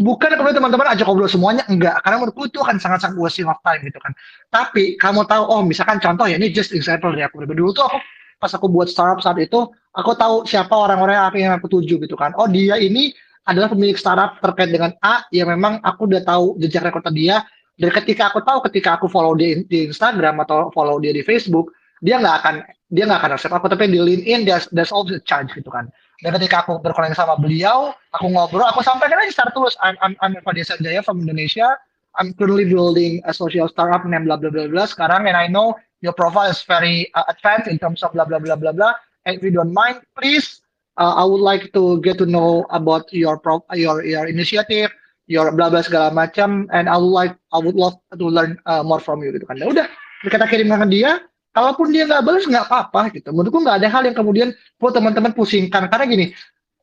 bukan 0.00 0.34
kemudian 0.34 0.56
teman-teman 0.58 0.88
ajak 0.96 1.04
ngobrol 1.04 1.28
semuanya 1.28 1.62
enggak 1.68 2.00
karena 2.00 2.16
menurutku 2.18 2.48
itu 2.48 2.58
akan 2.64 2.80
sangat-sangat 2.80 3.16
wasting 3.20 3.46
of 3.46 3.60
time 3.62 3.80
gitu 3.84 3.98
kan. 4.02 4.12
Tapi 4.50 4.96
kamu 4.96 5.28
tahu 5.28 5.42
oh 5.46 5.60
misalkan 5.62 6.00
contoh 6.00 6.26
ya 6.26 6.40
ini 6.40 6.50
just 6.50 6.72
example 6.72 7.12
dari 7.12 7.22
aku 7.22 7.44
dulu 7.44 7.70
tuh 7.76 7.86
aku 7.86 7.98
pas 8.42 8.50
aku 8.50 8.66
buat 8.66 8.90
startup 8.90 9.22
saat 9.22 9.38
itu 9.38 9.70
aku 9.94 10.10
tahu 10.18 10.42
siapa 10.48 10.74
orang-orang 10.74 11.14
yang 11.14 11.26
aku 11.30 11.36
yang 11.38 11.54
aku 11.54 11.68
tuju 11.70 12.02
gitu 12.02 12.16
kan. 12.18 12.34
Oh 12.34 12.50
dia 12.50 12.80
ini 12.80 13.14
adalah 13.46 13.70
pemilik 13.70 13.98
startup 13.98 14.38
terkait 14.38 14.70
dengan 14.70 14.94
A 15.02 15.26
yang 15.34 15.50
memang 15.50 15.82
aku 15.82 16.06
udah 16.06 16.22
tahu 16.22 16.58
jejak 16.62 16.90
rekor 16.90 17.02
dia 17.10 17.42
dan 17.82 17.90
ketika 17.98 18.30
aku 18.30 18.38
tahu 18.46 18.62
ketika 18.70 18.94
aku 18.94 19.10
follow 19.10 19.34
dia 19.34 19.58
di 19.66 19.90
Instagram 19.90 20.38
atau 20.46 20.70
follow 20.70 21.02
dia 21.02 21.10
di 21.10 21.26
Facebook 21.26 21.74
dia 21.98 22.22
nggak 22.22 22.36
akan 22.38 22.54
dia 22.94 23.10
nggak 23.10 23.18
akan 23.18 23.32
accept 23.34 23.50
aku 23.50 23.66
tapi 23.66 23.90
di 23.90 23.98
LinkedIn 23.98 24.46
there's, 24.46 24.70
there's 24.70 24.94
always 24.94 25.18
a 25.18 25.22
charge 25.26 25.50
gitu 25.58 25.66
kan. 25.66 25.90
Dan 26.22 26.38
ketika 26.38 26.62
aku 26.62 26.78
berkoneksi 26.78 27.18
sama 27.18 27.34
beliau 27.34 27.90
aku 28.14 28.30
ngobrol 28.30 28.62
aku 28.62 28.86
sampaikan 28.86 29.18
aja 29.18 29.34
secara 29.34 29.50
tulus 29.50 29.74
I'm, 29.82 29.98
I'm, 29.98 30.14
I'm 30.22 30.38
Fadil 30.46 30.62
Sanjaya 30.62 31.02
from 31.02 31.18
Indonesia. 31.18 31.74
I'm 32.14 32.30
currently 32.38 32.68
building 32.70 33.18
a 33.26 33.34
social 33.34 33.66
startup 33.66 34.06
named 34.06 34.30
blah 34.30 34.38
blah 34.38 34.54
blah 34.54 34.70
blah 34.70 34.86
sekarang 34.86 35.26
and 35.26 35.34
I 35.34 35.50
know 35.50 35.74
your 36.06 36.14
profile 36.14 36.46
is 36.54 36.62
very 36.62 37.10
uh, 37.18 37.26
advanced 37.26 37.66
in 37.66 37.82
terms 37.82 38.06
of 38.06 38.14
blah 38.14 38.28
blah 38.28 38.38
blah 38.38 38.54
blah 38.54 38.70
blah 38.70 38.94
and 39.26 39.34
if 39.34 39.42
you 39.42 39.50
don't 39.50 39.74
mind 39.74 39.98
please 40.14 40.62
uh, 41.00 41.18
I 41.18 41.24
would 41.26 41.42
like 41.42 41.72
to 41.74 41.98
get 42.04 42.20
to 42.22 42.26
know 42.28 42.68
about 42.70 43.10
your 43.10 43.40
pro 43.40 43.64
your 43.74 44.04
your 44.06 44.30
initiative 44.30 44.92
your 45.30 45.54
blah 45.54 45.70
blah 45.70 45.84
segala 45.84 46.10
macam 46.10 46.66
and 46.74 46.90
I 46.90 46.96
would 46.98 47.14
like 47.14 47.34
I 47.54 47.58
would 47.62 47.78
love 47.78 47.98
to 48.10 48.26
learn 48.26 48.58
uh, 48.66 48.82
more 48.82 48.98
from 48.98 49.22
you 49.22 49.30
gitu 49.30 49.46
kan. 49.46 49.58
Dan 49.58 49.70
udah 49.70 49.86
kita 50.26 50.46
kirimkan 50.46 50.86
ke 50.86 50.88
dia 50.90 51.22
kalaupun 51.54 51.92
dia 51.92 52.08
nggak 52.08 52.22
balas 52.24 52.44
nggak 52.46 52.66
apa-apa 52.66 53.14
gitu. 53.14 53.30
Menurutku 53.30 53.62
nggak 53.62 53.82
ada 53.82 53.88
hal 53.90 54.02
yang 54.06 54.16
kemudian 54.16 54.48
buat 54.82 54.96
teman-teman 54.96 55.34
pusingkan. 55.34 55.86
Karena 55.86 56.04
gini 56.08 56.26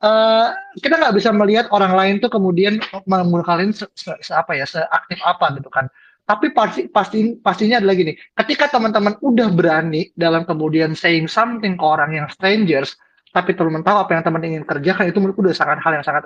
uh, 0.04 0.56
kita 0.80 0.96
nggak 0.96 1.16
bisa 1.16 1.30
melihat 1.36 1.66
orang 1.76 1.94
lain 1.96 2.16
tuh 2.24 2.32
kemudian 2.32 2.80
menggunakan 3.06 3.72
se, 3.76 3.86
se, 3.96 4.12
se 4.24 4.32
apa 4.32 4.56
ya 4.56 4.66
seaktif 4.68 5.20
apa 5.24 5.56
gitu 5.60 5.70
kan. 5.72 5.92
Tapi 6.30 6.54
pasti 6.54 6.86
pasti 6.86 7.34
pastinya 7.42 7.82
adalah 7.82 7.98
gini 7.98 8.14
ketika 8.38 8.70
teman-teman 8.70 9.18
udah 9.18 9.50
berani 9.50 10.14
dalam 10.14 10.46
kemudian 10.46 10.94
saying 10.94 11.26
something 11.26 11.74
ke 11.74 11.82
orang 11.82 12.14
yang 12.14 12.30
strangers 12.30 12.94
tapi 13.30 13.54
teman 13.54 13.86
tahu 13.86 13.98
apa 13.98 14.12
yang 14.18 14.24
teman 14.26 14.42
ingin 14.42 14.64
kerjakan 14.66 15.10
itu 15.10 15.18
menurutku 15.22 15.46
udah 15.46 15.58
sangat 15.58 15.78
hal 15.82 16.02
yang 16.02 16.06
sangat 16.06 16.26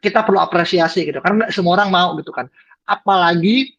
kita 0.00 0.24
perlu 0.24 0.40
apresiasi 0.40 1.04
gitu 1.04 1.20
karena 1.20 1.48
semua 1.52 1.80
orang 1.80 1.88
mau 1.92 2.16
gitu 2.16 2.32
kan 2.32 2.48
apalagi 2.88 3.76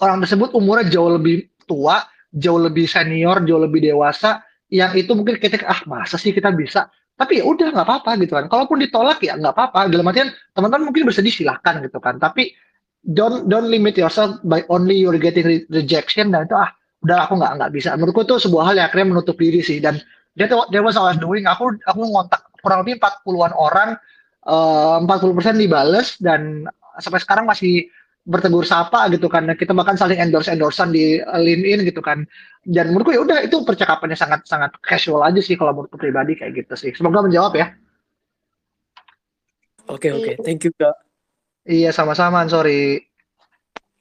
orang 0.00 0.22
tersebut 0.22 0.54
umurnya 0.54 0.88
jauh 0.88 1.10
lebih 1.12 1.50
tua 1.68 2.02
jauh 2.34 2.58
lebih 2.58 2.90
senior, 2.90 3.40
jauh 3.46 3.62
lebih 3.62 3.80
dewasa, 3.80 4.42
yang 4.68 4.90
itu 4.98 5.14
mungkin 5.14 5.38
kita 5.38 5.62
ah 5.70 5.80
masa 5.86 6.18
sih 6.18 6.34
kita 6.34 6.50
bisa, 6.50 6.90
tapi 7.14 7.38
ya 7.38 7.46
udah 7.46 7.70
nggak 7.70 7.86
apa-apa 7.86 8.18
gitu 8.18 8.34
kan. 8.34 8.50
Kalaupun 8.50 8.82
ditolak 8.82 9.22
ya 9.22 9.38
nggak 9.38 9.54
apa-apa. 9.54 9.86
Dalam 9.86 10.10
artian 10.10 10.34
teman-teman 10.50 10.90
mungkin 10.90 11.06
bersedih 11.06 11.30
silahkan 11.30 11.78
gitu 11.86 12.02
kan. 12.02 12.18
Tapi 12.18 12.50
don't 13.06 13.46
don't 13.46 13.70
limit 13.70 13.94
yourself 13.94 14.42
by 14.42 14.66
only 14.66 14.98
you're 14.98 15.16
getting 15.16 15.46
re 15.46 15.62
rejection 15.70 16.34
dan 16.34 16.50
itu 16.50 16.58
ah 16.58 16.74
udah 17.06 17.30
aku 17.30 17.38
nggak 17.38 17.52
nggak 17.62 17.70
bisa. 17.70 17.94
Menurutku 17.94 18.26
itu 18.26 18.34
sebuah 18.50 18.74
hal 18.74 18.74
yang 18.82 18.86
akhirnya 18.90 19.14
menutup 19.14 19.38
diri 19.38 19.62
sih 19.62 19.78
dan 19.78 20.02
that, 20.34 20.50
that 20.50 20.82
was 20.82 20.98
I 20.98 21.14
was 21.14 21.18
doing. 21.22 21.46
Aku 21.46 21.70
aku 21.86 22.00
ngontak 22.02 22.42
kurang 22.58 22.82
lebih 22.82 22.98
40-an 22.98 23.54
orang, 23.54 23.94
uh, 24.48 25.00
40% 25.02 25.60
dibales 25.60 26.16
dan 26.20 26.64
sampai 27.00 27.20
sekarang 27.20 27.44
masih 27.48 27.88
bertegur 28.24 28.64
sapa 28.64 29.12
gitu 29.12 29.28
kan 29.28 29.44
kita 29.52 29.76
bahkan 29.76 30.00
saling 30.00 30.16
endorse 30.16 30.48
endorsean 30.48 30.88
di 30.88 31.20
LinkedIn 31.20 31.84
gitu 31.84 32.00
kan 32.00 32.24
dan 32.64 32.88
menurutku 32.88 33.12
ya 33.12 33.20
udah 33.20 33.44
itu 33.44 33.60
percakapannya 33.60 34.16
sangat 34.16 34.48
sangat 34.48 34.72
casual 34.80 35.20
aja 35.20 35.44
sih 35.44 35.60
kalau 35.60 35.76
menurutku 35.76 36.00
pribadi 36.00 36.32
kayak 36.32 36.64
gitu 36.64 36.72
sih 36.72 36.90
semoga 36.96 37.20
menjawab 37.20 37.52
ya 37.52 37.76
Oke 39.84 40.08
oke, 40.16 40.40
thank 40.40 40.64
you 40.64 40.72
kak. 40.72 40.96
Iya 41.68 41.92
sama-sama, 41.92 42.44
sorry. 42.48 43.04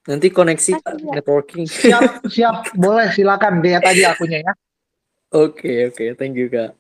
Nanti 0.08 0.32
koneksi 0.32 0.80
ya. 0.80 1.12
networking. 1.20 1.68
Siap, 1.68 2.28
siap, 2.32 2.56
boleh 2.76 3.12
silakan 3.12 3.60
lihat 3.60 3.84
aja 3.84 4.16
akunnya 4.16 4.44
ya. 4.44 4.54
Oke 5.36 5.92
oke, 5.92 6.16
thank 6.16 6.40
you 6.40 6.48
kak. 6.48 6.76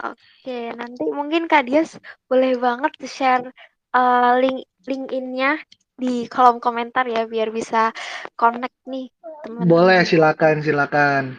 Oke, 0.00 0.72
nanti 0.72 1.04
mungkin 1.12 1.44
Kak 1.46 1.68
Dias 1.68 2.00
boleh 2.26 2.56
banget 2.56 2.92
share 3.04 3.44
uh, 3.92 4.34
link 4.40 4.64
LinkedIn-nya 4.88 5.60
di 5.94 6.26
kolom 6.26 6.58
komentar 6.58 7.04
ya 7.06 7.28
biar 7.28 7.52
bisa 7.52 7.92
connect 8.34 8.74
nih 8.88 9.12
teman-teman. 9.44 9.68
Boleh, 9.68 10.00
silakan, 10.08 10.56
silakan. 10.64 11.36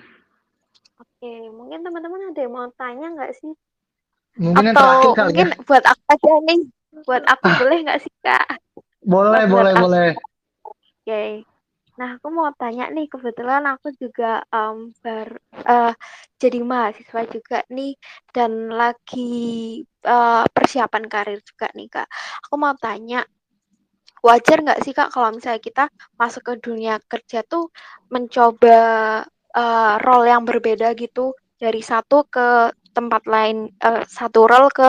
Oke, 1.01 1.31
mungkin 1.51 1.81
teman-teman 1.83 2.31
ada 2.31 2.39
yang 2.39 2.53
mau 2.53 2.69
tanya 2.77 3.07
nggak 3.11 3.31
sih? 3.35 3.51
Mungkin 4.37 4.63
yang 4.69 4.77
terakhir 4.77 5.09
Atau 5.09 5.17
kali 5.17 5.33
mungkin 5.33 5.47
ya. 5.49 5.49
buat 5.67 5.83
aku 5.83 6.03
aja 6.13 6.33
nih, 6.47 6.61
buat 7.03 7.23
aku 7.25 7.47
boleh 7.59 7.77
nggak 7.83 7.99
sih 8.05 8.13
Kak? 8.23 8.47
Boleh, 9.03 9.43
buat 9.49 9.67
boleh, 9.73 9.73
aku. 9.73 9.81
boleh. 9.83 10.09
Oke. 11.03 11.43
Nah, 11.99 12.09
aku 12.17 12.27
mau 12.37 12.49
tanya 12.61 12.85
nih, 12.95 13.05
kebetulan 13.13 13.63
aku 13.73 13.87
juga 14.01 14.41
um, 14.49 14.89
bar, 15.03 15.29
eh, 15.73 15.93
jadi 16.41 16.59
mahasiswa 16.71 17.21
juga 17.35 17.57
nih, 17.69 17.93
dan 18.35 18.51
lagi 18.81 19.29
eh, 20.13 20.43
persiapan 20.55 21.03
karir 21.13 21.39
juga 21.49 21.67
nih, 21.77 21.87
Kak. 21.93 22.07
Aku 22.49 22.55
mau 22.57 22.73
tanya, 22.85 23.21
wajar 24.27 24.57
nggak 24.63 24.79
sih, 24.85 24.93
Kak, 24.97 25.09
kalau 25.13 25.29
misalnya 25.35 25.61
kita 25.61 25.83
masuk 26.19 26.41
ke 26.47 26.53
dunia 26.65 26.95
kerja 27.11 27.39
tuh 27.45 27.69
mencoba 28.13 28.77
eh, 29.53 29.93
role 30.05 30.25
yang 30.33 30.43
berbeda 30.49 30.87
gitu, 30.97 31.33
dari 31.61 31.81
satu 31.85 32.25
ke 32.35 32.73
tempat 32.97 33.23
lain, 33.29 33.69
eh, 33.69 34.03
satu 34.09 34.39
role 34.49 34.69
ke 34.73 34.87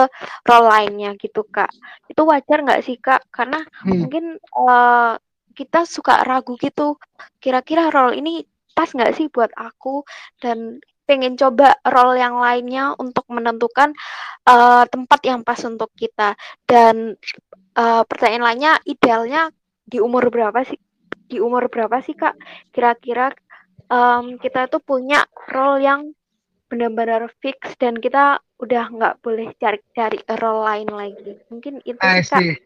role 0.49 0.67
lainnya 0.73 1.13
gitu, 1.21 1.41
Kak. 1.55 1.69
Itu 2.09 2.21
wajar 2.25 2.57
nggak 2.65 2.81
sih, 2.85 2.97
Kak? 2.97 3.21
Karena 3.29 3.61
Hmm. 3.85 3.99
mungkin 4.01 4.25
eh, 4.41 5.13
kita 5.55 5.87
suka 5.87 6.27
ragu 6.27 6.59
gitu 6.59 6.99
kira-kira 7.39 7.87
role 7.87 8.19
ini 8.19 8.43
pas 8.75 8.91
nggak 8.91 9.15
sih 9.15 9.31
buat 9.31 9.49
aku? 9.55 10.03
Dan 10.43 10.83
pengen 11.07 11.39
coba 11.39 11.79
role 11.87 12.19
yang 12.19 12.35
lainnya 12.37 12.91
untuk 12.99 13.23
menentukan 13.31 13.95
eh, 14.45 14.83
tempat 14.91 15.19
yang 15.23 15.41
pas 15.47 15.57
untuk 15.63 15.89
kita. 15.95 16.35
Dan 16.67 17.15
eh, 17.79 18.03
pertanyaan 18.03 18.45
lainnya 18.51 18.73
idealnya 18.83 19.49
di 19.87 20.03
umur 20.03 20.27
berapa 20.27 20.67
sih? 20.67 20.77
Di 21.25 21.39
umur 21.39 21.71
berapa 21.71 22.03
sih 22.03 22.13
kak? 22.13 22.37
Kira-kira 22.69 23.33
em, 23.89 24.37
kita 24.37 24.69
tuh 24.69 24.77
punya 24.77 25.25
role 25.49 25.81
yang 25.81 26.01
benar-benar 26.69 27.29
fix 27.41 27.77
dan 27.81 27.97
kita 27.97 28.41
udah 28.61 28.83
nggak 28.93 29.15
boleh 29.25 29.49
cari-cari 29.57 30.21
role 30.37 30.61
lain 30.61 30.89
lagi. 30.93 31.33
Mungkin 31.49 31.81
itu 31.81 31.97
sih 31.97 32.29
kak 32.29 32.64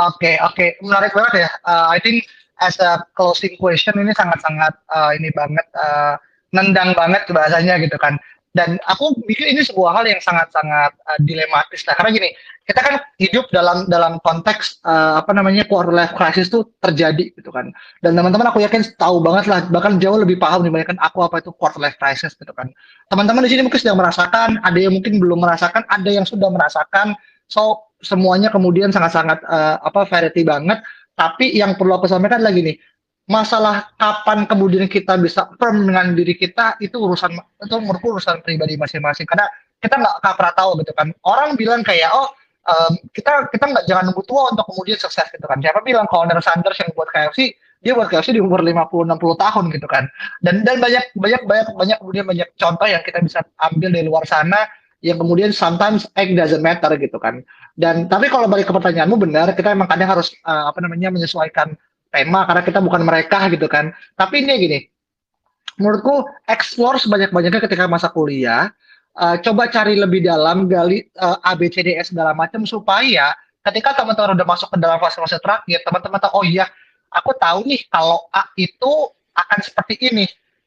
Oke, 0.00 0.40
oke, 0.40 0.80
menarik 0.80 1.12
banget 1.12 1.44
ya. 1.44 1.50
Uh, 1.68 1.92
I 1.92 2.00
think 2.00 2.24
as 2.64 2.80
a 2.80 3.04
closing 3.12 3.52
question 3.60 3.92
ini 4.00 4.16
sangat-sangat 4.16 4.72
uh, 4.88 5.12
ini 5.12 5.28
banget 5.36 5.66
uh, 5.76 6.16
nendang 6.56 6.96
banget 6.96 7.28
bahasanya 7.28 7.76
gitu 7.84 8.00
kan. 8.00 8.16
Dan 8.50 8.82
aku 8.88 9.14
pikir 9.30 9.46
ini 9.46 9.62
sebuah 9.62 10.00
hal 10.00 10.10
yang 10.10 10.18
sangat-sangat 10.18 10.90
uh, 11.06 11.18
dilematis 11.22 11.86
lah. 11.86 11.94
Karena 12.00 12.10
gini, 12.16 12.28
kita 12.66 12.80
kan 12.82 12.94
hidup 13.20 13.46
dalam 13.54 13.86
dalam 13.86 14.18
konteks 14.26 14.82
uh, 14.82 15.22
apa 15.22 15.30
namanya 15.36 15.68
quarter 15.68 15.94
life 15.94 16.16
crisis 16.16 16.50
tuh 16.50 16.66
terjadi 16.82 17.30
gitu 17.36 17.52
kan. 17.52 17.70
Dan 18.02 18.16
teman-teman 18.18 18.50
aku 18.50 18.64
yakin 18.64 18.82
tahu 18.98 19.22
banget 19.22 19.46
lah, 19.46 19.68
bahkan 19.70 20.00
jauh 20.02 20.18
lebih 20.18 20.40
paham 20.40 20.66
dibandingkan 20.66 20.98
aku 20.98 21.22
apa 21.22 21.44
itu 21.44 21.52
quarter 21.54 21.78
life 21.78 22.00
crisis 22.00 22.34
gitu 22.34 22.50
kan. 22.56 22.72
Teman-teman 23.12 23.44
di 23.46 23.52
sini 23.52 23.62
mungkin 23.68 23.78
sedang 23.78 24.00
merasakan, 24.00 24.58
ada 24.64 24.78
yang 24.80 24.96
mungkin 24.96 25.20
belum 25.20 25.44
merasakan, 25.44 25.84
ada 25.86 26.10
yang 26.10 26.26
sudah 26.26 26.48
merasakan. 26.50 27.14
So 27.46 27.89
semuanya 28.00 28.48
kemudian 28.48 28.90
sangat-sangat 28.90 29.44
uh, 29.46 29.80
apa 29.80 30.08
variety 30.08 30.42
banget. 30.44 30.80
Tapi 31.14 31.52
yang 31.52 31.76
perlu 31.76 32.00
aku 32.00 32.08
sampaikan 32.08 32.40
lagi 32.40 32.64
nih, 32.64 32.76
masalah 33.28 33.92
kapan 34.00 34.48
kemudian 34.48 34.88
kita 34.88 35.20
bisa 35.20 35.52
firm 35.60 35.84
dengan 35.84 36.16
diri 36.16 36.32
kita 36.32 36.80
itu 36.80 36.96
urusan 36.96 37.36
itu 37.36 37.76
menurutku 37.76 38.16
urusan 38.16 38.40
pribadi 38.40 38.80
masing-masing. 38.80 39.28
Karena 39.28 39.46
kita 39.80 40.00
nggak 40.00 40.36
pernah 40.36 40.54
tahu 40.56 40.80
gitu 40.80 40.92
kan. 40.96 41.12
Orang 41.24 41.60
bilang 41.60 41.84
kayak 41.84 42.08
oh 42.12 42.32
um, 42.68 42.92
kita 43.12 43.48
kita 43.52 43.64
nggak 43.68 43.84
jangan 43.84 44.12
nunggu 44.12 44.24
tua 44.24 44.52
untuk 44.52 44.64
kemudian 44.72 44.96
sukses 44.96 45.28
gitu 45.28 45.44
kan. 45.44 45.60
Siapa 45.60 45.84
bilang 45.84 46.08
Colonel 46.08 46.40
Sanders 46.40 46.80
yang 46.80 46.90
buat 46.96 47.08
KFC 47.12 47.52
dia 47.80 47.96
buat 47.96 48.12
KFC 48.12 48.36
di 48.36 48.44
umur 48.44 48.60
50 48.60 49.08
60 49.08 49.16
tahun 49.40 49.64
gitu 49.72 49.88
kan. 49.88 50.04
Dan 50.44 50.64
dan 50.68 50.76
banyak 50.84 51.04
banyak 51.16 51.42
banyak 51.48 51.68
banyak 51.76 51.96
kemudian 52.00 52.24
banyak 52.28 52.48
contoh 52.60 52.86
yang 52.88 53.00
kita 53.00 53.24
bisa 53.24 53.40
ambil 53.56 53.88
dari 53.88 54.04
luar 54.04 54.24
sana 54.28 54.68
yang 55.00 55.16
kemudian 55.16 55.50
sometimes 55.50 56.04
egg 56.16 56.36
doesn't 56.36 56.60
matter 56.60 56.92
gitu 57.00 57.16
kan. 57.16 57.40
Dan 57.76 58.08
tapi 58.12 58.28
kalau 58.28 58.44
balik 58.46 58.68
ke 58.68 58.72
pertanyaanmu 58.76 59.16
benar, 59.16 59.52
kita 59.56 59.72
emang 59.72 59.88
kadang 59.88 60.12
harus 60.12 60.32
uh, 60.44 60.68
apa 60.68 60.78
namanya 60.84 61.08
menyesuaikan 61.08 61.72
tema 62.12 62.44
karena 62.44 62.62
kita 62.64 62.78
bukan 62.84 63.02
mereka 63.04 63.48
gitu 63.48 63.64
kan. 63.66 63.96
Tapi 64.20 64.44
ini 64.44 64.52
gini, 64.60 64.78
menurutku 65.80 66.28
explore 66.44 67.00
sebanyak-banyaknya 67.00 67.64
ketika 67.64 67.88
masa 67.88 68.12
kuliah, 68.12 68.68
uh, 69.16 69.40
coba 69.40 69.72
cari 69.72 69.96
lebih 69.96 70.20
dalam, 70.28 70.68
gali 70.68 71.08
uh, 71.16 71.40
ABCDS 71.48 72.12
segala 72.12 72.36
macam 72.36 72.68
supaya 72.68 73.32
ketika 73.64 73.96
teman-teman 73.96 74.36
udah 74.36 74.46
masuk 74.48 74.68
ke 74.72 74.76
dalam 74.76 75.00
fase-fase 75.00 75.40
terakhir, 75.40 75.80
teman-teman 75.84 76.20
tahu 76.20 76.32
oh 76.40 76.44
iya, 76.44 76.68
aku 77.08 77.32
tahu 77.40 77.64
nih 77.64 77.80
kalau 77.88 78.28
A 78.36 78.44
itu 78.60 78.92
akan 79.36 79.58
seperti 79.64 79.96
ini 80.12 80.26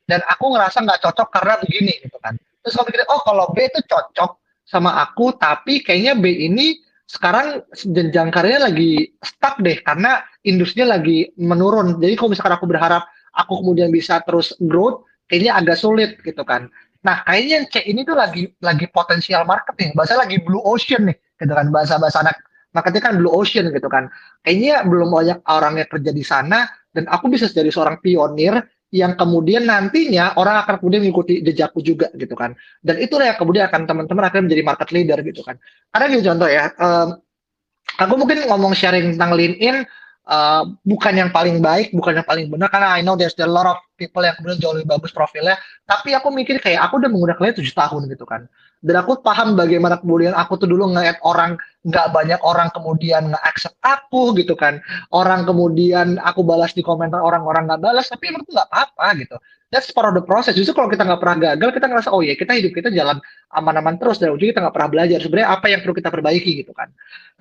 dan 0.10 0.20
aku 0.28 0.52
ngerasa 0.52 0.84
nggak 0.84 1.00
cocok 1.00 1.28
karena 1.32 1.54
begini. 1.62 1.94
Terus 2.64 2.74
kalau 2.80 2.88
pikir, 2.88 3.04
oh 3.12 3.22
kalau 3.28 3.46
B 3.52 3.68
itu 3.68 3.84
cocok 3.84 4.40
sama 4.64 5.04
aku, 5.04 5.36
tapi 5.36 5.84
kayaknya 5.84 6.16
B 6.16 6.32
ini 6.32 6.80
sekarang 7.04 7.62
jenjang 7.76 8.32
karirnya 8.32 8.72
lagi 8.72 9.12
stuck 9.20 9.60
deh 9.60 9.76
karena 9.84 10.24
industrinya 10.48 10.96
lagi 10.98 11.30
menurun. 11.36 12.00
Jadi 12.00 12.16
kalau 12.16 12.32
misalkan 12.32 12.56
aku 12.56 12.66
berharap 12.66 13.04
aku 13.36 13.60
kemudian 13.60 13.92
bisa 13.92 14.24
terus 14.24 14.56
growth, 14.64 15.04
kayaknya 15.28 15.60
agak 15.60 15.78
sulit 15.78 16.18
gitu 16.24 16.42
kan. 16.48 16.72
Nah, 17.04 17.20
kayaknya 17.28 17.68
C 17.68 17.84
ini 17.84 18.08
tuh 18.08 18.16
lagi 18.16 18.48
lagi 18.64 18.88
potensial 18.88 19.44
market 19.44 19.76
nih. 19.76 19.92
Bahasa 19.92 20.16
lagi 20.16 20.40
blue 20.40 20.64
ocean 20.64 21.12
nih, 21.12 21.18
gitu 21.36 21.52
kan. 21.52 21.68
Bahasa-bahasa 21.68 22.24
anak 22.24 22.40
marketnya 22.72 23.02
kan 23.04 23.14
blue 23.20 23.30
ocean 23.30 23.68
gitu 23.70 23.92
kan. 23.92 24.08
Kayaknya 24.48 24.88
belum 24.88 25.12
banyak 25.12 25.40
orang 25.52 25.84
yang 25.84 25.90
kerja 25.92 26.12
di 26.16 26.24
sana 26.24 26.72
dan 26.96 27.04
aku 27.12 27.28
bisa 27.28 27.52
jadi 27.52 27.68
seorang 27.68 28.00
pionir 28.00 28.64
yang 28.94 29.18
kemudian 29.18 29.66
nantinya 29.66 30.38
orang 30.38 30.62
akan 30.62 30.78
kemudian 30.78 31.02
mengikuti 31.02 31.42
jejakku 31.42 31.82
juga 31.82 32.14
gitu 32.14 32.38
kan. 32.38 32.54
Dan 32.86 33.02
itu 33.02 33.18
yang 33.18 33.34
kemudian 33.34 33.66
akan 33.66 33.90
teman-teman 33.90 34.24
akan 34.30 34.46
menjadi 34.46 34.62
market 34.62 34.90
leader 34.94 35.18
gitu 35.26 35.42
kan. 35.42 35.58
Karena 35.90 36.06
gini 36.14 36.22
contoh 36.22 36.46
ya? 36.46 36.70
Um, 36.78 37.18
aku 37.98 38.14
mungkin 38.22 38.46
ngomong 38.46 38.78
sharing 38.78 39.18
tentang 39.18 39.34
LinkedIn 39.34 39.90
uh, 40.30 40.64
bukan 40.86 41.14
yang 41.18 41.30
paling 41.34 41.58
baik 41.58 41.90
bukan 41.90 42.22
yang 42.22 42.28
paling 42.28 42.46
benar 42.54 42.70
karena 42.70 42.94
I 42.94 43.02
know 43.02 43.18
there's 43.18 43.34
a 43.42 43.50
lot 43.50 43.66
of 43.66 43.82
people 43.98 44.22
yang 44.22 44.38
kemudian 44.38 44.62
jauh 44.62 44.78
lebih 44.78 44.94
bagus 44.94 45.10
profilnya. 45.10 45.58
Tapi 45.90 46.14
aku 46.14 46.30
mikir 46.30 46.62
kayak 46.62 46.86
aku 46.86 47.02
udah 47.02 47.10
menggunakannya 47.10 47.58
tujuh 47.58 47.74
tahun 47.74 48.06
gitu 48.14 48.30
kan. 48.30 48.46
Dan 48.84 48.96
aku 49.02 49.26
paham 49.26 49.58
bagaimana 49.58 49.98
kemudian 49.98 50.38
aku 50.38 50.62
tuh 50.62 50.70
dulu 50.70 50.94
nge 50.94 51.18
orang 51.26 51.58
nggak 51.84 52.16
banyak 52.16 52.40
orang 52.48 52.72
kemudian 52.72 53.36
nge-accept 53.36 53.76
aku 53.84 54.32
gitu 54.40 54.56
kan. 54.56 54.80
Orang 55.12 55.44
kemudian 55.44 56.16
aku 56.24 56.42
balas 56.42 56.72
di 56.72 56.80
komentar 56.80 57.20
orang-orang 57.20 57.68
nggak 57.68 57.82
balas 57.84 58.08
tapi 58.08 58.32
menurutku 58.32 58.56
nggak 58.56 58.70
apa-apa 58.72 59.08
gitu. 59.20 59.36
That's 59.68 59.90
part 59.90 60.08
of 60.08 60.16
the 60.16 60.24
process. 60.24 60.56
Justru 60.56 60.78
kalau 60.78 60.88
kita 60.88 61.04
nggak 61.04 61.20
pernah 61.20 61.38
gagal 61.52 61.70
kita 61.76 61.86
ngerasa 61.92 62.10
oh 62.14 62.22
ya 62.24 62.38
kita 62.40 62.56
hidup 62.56 62.72
kita 62.78 62.90
jalan 62.94 63.20
aman-aman 63.52 64.00
terus. 64.00 64.22
Dan 64.22 64.32
ujung 64.32 64.48
kita 64.56 64.64
nggak 64.64 64.76
pernah 64.76 64.90
belajar 64.90 65.18
sebenarnya 65.20 65.50
apa 65.52 65.66
yang 65.68 65.80
perlu 65.84 65.96
kita 65.98 66.10
perbaiki 66.14 66.52
gitu 66.64 66.72
kan. 66.72 66.88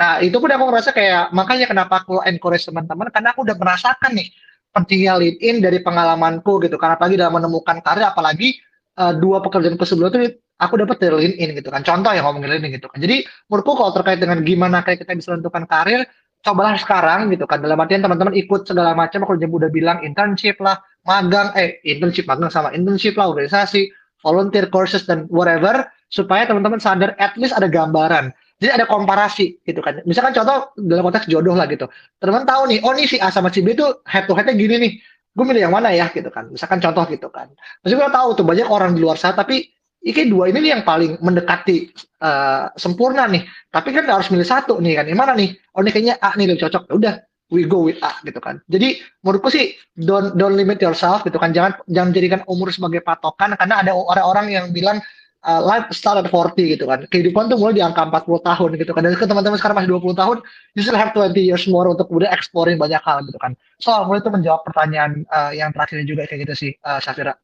Nah 0.00 0.18
itu 0.18 0.36
pun 0.42 0.50
aku 0.50 0.64
ngerasa 0.74 0.90
kayak 0.90 1.30
makanya 1.30 1.66
kenapa 1.70 2.02
aku 2.02 2.18
encourage 2.26 2.66
teman-teman 2.66 3.14
karena 3.14 3.30
aku 3.30 3.46
udah 3.46 3.56
merasakan 3.56 4.10
nih 4.18 4.28
pentingnya 4.72 5.20
LinkedIn 5.20 5.56
dari 5.60 5.78
pengalamanku 5.84 6.58
gitu 6.64 6.80
karena 6.80 6.96
apalagi 6.96 7.20
dalam 7.20 7.36
menemukan 7.36 7.78
karir 7.84 8.08
apalagi 8.08 8.56
uh, 8.96 9.12
dua 9.12 9.44
pekerjaan 9.44 9.76
sebelumnya 9.84 10.32
itu 10.32 10.40
aku 10.62 10.78
dapat 10.78 11.02
dari 11.02 11.34
LinkedIn 11.34 11.58
gitu 11.58 11.68
kan. 11.74 11.82
Contoh 11.82 12.14
yang 12.14 12.30
ngomongin 12.30 12.54
LinkedIn 12.54 12.78
gitu 12.78 12.86
kan. 12.86 13.02
Jadi 13.02 13.26
menurutku 13.50 13.74
kalau 13.74 13.90
terkait 13.90 14.22
dengan 14.22 14.38
gimana 14.46 14.86
kayak 14.86 15.02
kita 15.02 15.18
bisa 15.18 15.34
menentukan 15.34 15.66
karir, 15.66 16.06
cobalah 16.46 16.78
sekarang 16.78 17.30
gitu 17.34 17.44
kan. 17.50 17.58
Dalam 17.58 17.78
artian 17.82 18.02
teman-teman 18.02 18.34
ikut 18.38 18.62
segala 18.66 18.94
macam. 18.94 19.26
Aku 19.26 19.34
udah 19.34 19.70
bilang 19.70 19.98
internship 20.06 20.62
lah, 20.62 20.78
magang, 21.02 21.50
eh 21.58 21.82
internship 21.82 22.30
magang 22.30 22.50
sama 22.50 22.70
internship 22.70 23.18
lah, 23.18 23.34
organisasi, 23.34 23.90
volunteer 24.22 24.70
courses 24.70 25.02
dan 25.02 25.26
whatever, 25.26 25.86
supaya 26.06 26.46
teman-teman 26.46 26.78
sadar 26.78 27.18
at 27.18 27.34
least 27.34 27.54
ada 27.58 27.66
gambaran. 27.66 28.30
Jadi 28.62 28.78
ada 28.78 28.86
komparasi 28.86 29.58
gitu 29.66 29.82
kan. 29.82 29.98
Misalkan 30.06 30.30
contoh 30.38 30.70
dalam 30.78 31.02
konteks 31.10 31.26
jodoh 31.26 31.58
lah 31.58 31.66
gitu. 31.66 31.90
Teman-teman 32.22 32.46
tahu 32.46 32.62
nih, 32.70 32.78
oh 32.86 32.94
nih 32.94 33.10
si 33.10 33.18
A 33.18 33.34
sama 33.34 33.50
si 33.50 33.58
B 33.58 33.74
itu 33.74 33.82
head 34.06 34.30
to 34.30 34.38
headnya 34.38 34.54
gini 34.54 34.78
nih. 34.78 34.92
Gue 35.34 35.48
milih 35.48 35.66
yang 35.66 35.74
mana 35.74 35.90
ya 35.90 36.06
gitu 36.14 36.30
kan. 36.30 36.46
Misalkan 36.46 36.78
contoh 36.78 37.02
gitu 37.10 37.26
kan. 37.32 37.50
Terus 37.82 37.98
gue 37.98 38.10
tahu 38.14 38.28
tuh 38.38 38.46
banyak 38.46 38.68
orang 38.70 38.94
di 38.94 39.02
luar 39.02 39.18
sana 39.18 39.34
tapi 39.34 39.66
Iki 40.02 40.34
dua 40.34 40.50
ini 40.50 40.58
nih 40.66 40.70
yang 40.78 40.82
paling 40.82 41.18
mendekati 41.22 41.94
uh, 42.22 42.74
sempurna 42.74 43.30
nih. 43.30 43.46
Tapi 43.70 43.94
kan 43.94 44.04
harus 44.10 44.28
milih 44.34 44.46
satu 44.46 44.82
nih 44.82 44.98
kan. 44.98 45.06
Yang 45.06 45.18
mana 45.18 45.32
nih? 45.38 45.54
Oh 45.78 45.80
ini 45.86 45.90
kayaknya 45.94 46.14
A 46.18 46.34
nih 46.34 46.46
lebih 46.50 46.66
cocok. 46.66 46.82
Ya 46.90 46.94
udah, 46.98 47.14
we 47.54 47.62
go 47.62 47.86
with 47.86 48.02
A 48.02 48.18
gitu 48.26 48.42
kan. 48.42 48.58
Jadi 48.66 48.98
menurutku 49.22 49.52
sih 49.54 49.78
don't 49.94 50.34
don't 50.34 50.58
limit 50.58 50.82
yourself 50.82 51.22
gitu 51.22 51.38
kan. 51.38 51.54
Jangan 51.54 51.78
jangan 51.86 52.10
jadikan 52.10 52.40
umur 52.50 52.74
sebagai 52.74 53.04
patokan 53.06 53.54
karena 53.54 53.84
ada 53.86 53.94
orang-orang 53.94 54.50
yang 54.50 54.66
bilang 54.74 54.98
uh, 55.46 55.60
life 55.62 55.86
start 55.90 56.22
at 56.22 56.26
40 56.30 56.78
gitu 56.78 56.84
kan. 56.86 57.04
Kehidupan 57.10 57.50
tuh 57.50 57.58
mulai 57.58 57.78
di 57.78 57.82
angka 57.82 58.06
40 58.06 58.42
tahun 58.42 58.70
gitu 58.78 58.92
kan. 58.94 59.02
Dan 59.06 59.14
teman-teman 59.18 59.58
sekarang 59.58 59.76
masih 59.82 59.90
20 59.98 60.18
tahun, 60.18 60.36
you 60.74 60.82
still 60.82 60.98
have 60.98 61.10
20 61.14 61.34
years 61.38 61.64
more 61.66 61.86
untuk 61.90 62.06
kemudian 62.08 62.30
exploring 62.30 62.78
banyak 62.78 63.02
hal 63.02 63.22
gitu 63.26 63.38
kan. 63.38 63.54
So, 63.82 63.90
mulai 64.06 64.22
itu 64.22 64.30
menjawab 64.30 64.62
pertanyaan 64.66 65.26
uh, 65.30 65.50
yang 65.54 65.74
terakhir 65.74 66.02
juga 66.06 66.26
kayak 66.30 66.46
gitu 66.48 66.54
sih, 66.54 66.70
uh, 66.86 67.02
Safira. 67.02 67.34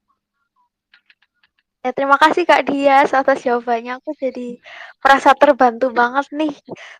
Ya, 1.78 1.94
terima 1.94 2.18
kasih 2.18 2.42
Kak 2.42 2.66
Dias 2.66 3.14
atas 3.14 3.46
jawabannya. 3.46 4.02
Aku 4.02 4.10
jadi 4.18 4.58
merasa 4.98 5.30
terbantu 5.38 5.94
banget 5.94 6.26
nih. 6.34 6.54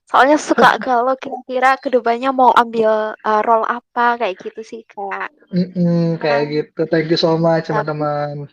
Soalnya 0.07 0.39
suka 0.39 0.79
kalau 0.87 1.19
kira-kira 1.19 1.75
ke 1.83 1.91
depannya 1.91 2.31
mau 2.31 2.55
ambil 2.55 3.19
uh, 3.19 3.41
role 3.43 3.67
apa 3.67 4.23
kayak 4.23 4.39
gitu 4.39 4.63
sih 4.63 4.83
Kak. 4.87 5.35
Mm 5.51 5.69
-mm, 5.75 6.05
kayak 6.23 6.43
nah, 6.47 6.51
gitu. 6.55 6.81
Thank 6.87 7.11
you 7.11 7.19
so 7.19 7.35
much 7.35 7.67
teman-teman. 7.67 8.47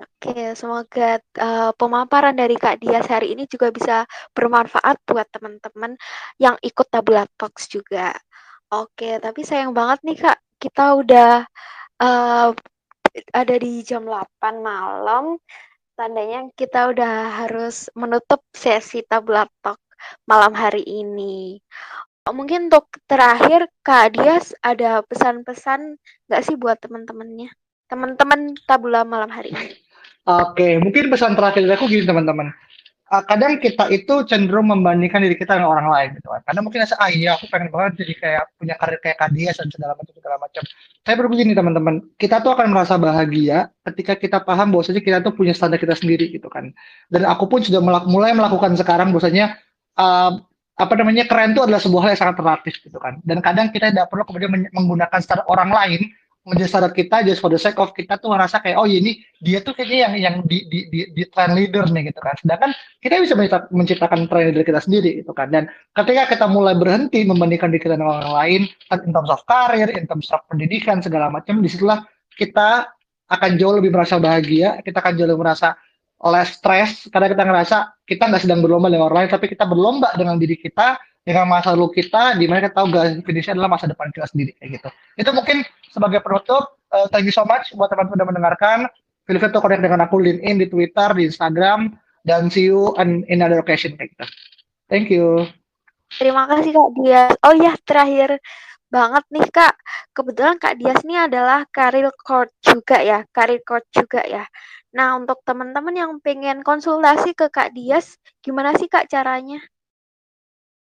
Oke, 0.00 0.56
semoga 0.56 1.20
uh, 1.36 1.74
pemaparan 1.76 2.32
dari 2.32 2.56
Kak 2.56 2.80
Dias 2.80 3.04
hari 3.10 3.36
ini 3.36 3.44
juga 3.50 3.68
bisa 3.74 4.08
bermanfaat 4.32 5.02
buat 5.04 5.28
teman-teman 5.28 5.98
yang 6.40 6.56
ikut 6.62 6.88
Tabula 6.88 7.26
Talks 7.36 7.68
juga. 7.68 8.14
Oke, 8.70 9.18
tapi 9.18 9.42
sayang 9.42 9.74
banget 9.74 9.98
nih 10.06 10.16
Kak, 10.24 10.38
kita 10.62 10.94
udah 10.94 11.44
uh, 12.00 12.54
ada 13.32 13.54
di 13.58 13.82
jam 13.82 14.06
8 14.06 14.60
malam. 14.60 15.38
Tandanya 15.94 16.48
kita 16.56 16.90
udah 16.90 17.44
harus 17.44 17.92
menutup 17.92 18.40
sesi 18.56 19.04
tabula 19.04 19.44
talk 19.60 19.76
malam 20.24 20.56
hari 20.56 20.80
ini. 20.86 21.60
Mungkin 22.24 22.70
untuk 22.70 22.88
terakhir 23.04 23.68
Kak 23.82 24.16
Dias 24.16 24.54
ada 24.62 25.02
pesan-pesan 25.04 25.98
nggak 26.30 26.42
sih 26.46 26.56
buat 26.56 26.78
teman-temannya? 26.80 27.50
Teman-teman 27.90 28.54
tabula 28.64 29.02
malam 29.04 29.28
hari 29.28 29.52
ini. 29.52 29.76
Oke, 30.24 30.78
mungkin 30.78 31.10
pesan 31.10 31.34
terakhir 31.34 31.66
aku 31.68 31.90
gini 31.90 32.06
teman-teman 32.06 32.54
uh, 33.10 33.22
kadang 33.26 33.58
kita 33.58 33.90
itu 33.90 34.14
cenderung 34.24 34.70
membandingkan 34.70 35.20
diri 35.20 35.34
kita 35.34 35.58
dengan 35.58 35.74
orang 35.74 35.88
lain 35.90 36.08
gitu 36.16 36.30
kan. 36.30 36.40
Karena 36.46 36.60
mungkin 36.62 36.78
rasa 36.86 36.96
ah 37.02 37.10
iya 37.10 37.34
aku 37.34 37.50
pengen 37.50 37.68
banget 37.74 38.06
jadi 38.06 38.12
kayak 38.16 38.42
punya 38.56 38.74
karir 38.78 38.98
kayak 39.02 39.18
Kadia 39.18 39.50
dan 39.52 39.66
segala 39.68 39.92
macam 39.98 40.14
segala 40.14 40.36
macam. 40.38 40.62
Saya 41.02 41.14
berbegini 41.18 41.52
teman-teman, 41.52 41.94
kita 42.16 42.36
tuh 42.40 42.50
akan 42.54 42.66
merasa 42.70 42.94
bahagia 42.96 43.68
ketika 43.90 44.14
kita 44.14 44.38
paham 44.46 44.70
bahwasanya 44.70 45.02
kita 45.02 45.18
tuh 45.20 45.34
punya 45.34 45.52
standar 45.52 45.82
kita 45.82 45.98
sendiri 45.98 46.30
gitu 46.30 46.46
kan. 46.46 46.70
Dan 47.10 47.26
aku 47.26 47.50
pun 47.50 47.60
sudah 47.60 47.82
melak 47.82 48.06
mulai 48.06 48.30
melakukan 48.32 48.78
sekarang 48.78 49.10
bahwasanya 49.10 49.58
uh, 49.98 50.38
apa 50.80 50.94
namanya 50.96 51.28
keren 51.28 51.52
itu 51.52 51.60
adalah 51.60 51.76
sebuah 51.76 52.08
hal 52.08 52.10
yang 52.16 52.20
sangat 52.24 52.36
relatif 52.40 52.74
gitu 52.80 52.96
kan. 52.96 53.20
Dan 53.26 53.44
kadang 53.44 53.68
kita 53.68 53.92
tidak 53.92 54.08
perlu 54.08 54.24
kemudian 54.24 54.48
menggunakan 54.72 55.20
standar 55.20 55.44
orang 55.50 55.68
lain 55.68 56.08
menjadi 56.50 56.68
standar 56.68 56.92
kita 56.92 57.22
just 57.22 57.38
for 57.38 57.46
the 57.46 57.56
sake 57.56 57.78
of 57.78 57.94
kita 57.94 58.18
tuh 58.18 58.34
ngerasa 58.34 58.58
kayak 58.58 58.76
oh 58.76 58.84
ini 58.84 59.22
dia 59.38 59.62
tuh 59.62 59.72
kayaknya 59.72 60.10
yang 60.10 60.14
yang 60.18 60.34
di 60.44 60.66
di 60.66 60.90
di, 60.90 60.98
di 61.14 61.22
trend 61.30 61.54
leader 61.54 61.86
nih 61.86 62.10
gitu 62.10 62.18
kan. 62.18 62.34
Sedangkan 62.42 62.70
kita 62.98 63.22
bisa 63.22 63.34
menciptakan 63.70 64.26
trend 64.26 64.46
leader 64.50 64.66
kita 64.66 64.82
sendiri 64.82 65.22
gitu 65.22 65.30
kan. 65.30 65.48
Dan 65.54 65.70
ketika 65.94 66.34
kita 66.34 66.46
mulai 66.50 66.74
berhenti 66.74 67.22
membandingkan 67.22 67.70
diri 67.70 67.82
kita 67.86 67.94
dengan 67.94 68.18
orang 68.18 68.34
lain 68.34 68.60
in 69.06 69.10
terms 69.14 69.30
of 69.30 69.40
karir 69.46 69.88
in 69.94 70.04
terms 70.10 70.26
of 70.34 70.42
pendidikan 70.50 70.98
segala 70.98 71.30
macam 71.30 71.62
di 71.62 71.70
situlah 71.70 72.02
kita 72.34 72.90
akan 73.30 73.50
jauh 73.56 73.78
lebih 73.78 73.94
merasa 73.94 74.18
bahagia 74.18 74.82
kita 74.82 74.98
akan 74.98 75.14
jauh 75.14 75.30
lebih 75.30 75.46
merasa 75.46 75.78
less 76.28 76.60
stress 76.60 77.08
karena 77.08 77.32
kita 77.32 77.42
ngerasa 77.48 77.76
kita 78.04 78.28
nggak 78.28 78.42
sedang 78.44 78.60
berlomba 78.60 78.92
dengan 78.92 79.08
orang 79.08 79.24
lain 79.24 79.30
tapi 79.32 79.46
kita 79.48 79.64
berlomba 79.64 80.12
dengan 80.18 80.36
diri 80.36 80.58
kita 80.58 81.00
dengan 81.30 81.46
masa 81.46 81.78
lalu 81.78 82.02
kita 82.02 82.34
di 82.34 82.50
mana 82.50 82.66
kita 82.66 82.74
tahu 82.74 82.90
garis 82.90 83.22
finishnya 83.22 83.54
adalah 83.54 83.78
masa 83.78 83.86
depan 83.86 84.10
kita 84.10 84.26
sendiri 84.26 84.52
kayak 84.58 84.82
gitu 84.82 84.88
itu 85.14 85.30
mungkin 85.30 85.62
sebagai 85.90 86.22
penutup, 86.22 86.78
uh, 86.94 87.10
thank 87.10 87.26
you 87.26 87.34
so 87.34 87.42
much 87.42 87.74
buat 87.74 87.90
teman-teman 87.90 88.14
sudah 88.16 88.28
mendengarkan. 88.30 88.78
Feel 89.26 89.38
free 89.38 89.52
to 89.52 89.60
connect 89.62 89.82
dengan 89.82 90.06
aku 90.06 90.22
LinkedIn 90.22 90.56
di 90.58 90.66
Twitter, 90.70 91.08
di 91.14 91.22
Instagram, 91.28 91.94
dan 92.26 92.50
see 92.50 92.70
you 92.70 92.94
in, 92.98 93.26
another 93.30 93.62
occasion 93.62 93.94
kayak 93.98 94.14
gitu. 94.16 94.26
Thank 94.90 95.10
you. 95.10 95.46
Terima 96.18 96.50
kasih 96.50 96.74
Kak 96.74 96.90
Dias. 96.98 97.34
Oh 97.46 97.54
ya, 97.54 97.74
terakhir 97.86 98.42
banget 98.90 99.24
nih 99.30 99.46
Kak. 99.54 99.74
Kebetulan 100.10 100.58
Kak 100.58 100.74
Dias 100.82 100.98
ini 101.06 101.14
adalah 101.14 101.62
karir 101.70 102.10
coach 102.26 102.50
juga 102.62 102.98
ya, 102.98 103.22
karir 103.30 103.62
coach 103.62 103.86
juga 103.94 104.26
ya. 104.26 104.42
Nah, 104.90 105.14
untuk 105.14 105.38
teman-teman 105.46 105.94
yang 105.94 106.12
pengen 106.18 106.66
konsultasi 106.66 107.38
ke 107.38 107.46
Kak 107.46 107.70
Dias, 107.70 108.18
gimana 108.42 108.74
sih 108.74 108.90
Kak 108.90 109.06
caranya? 109.06 109.62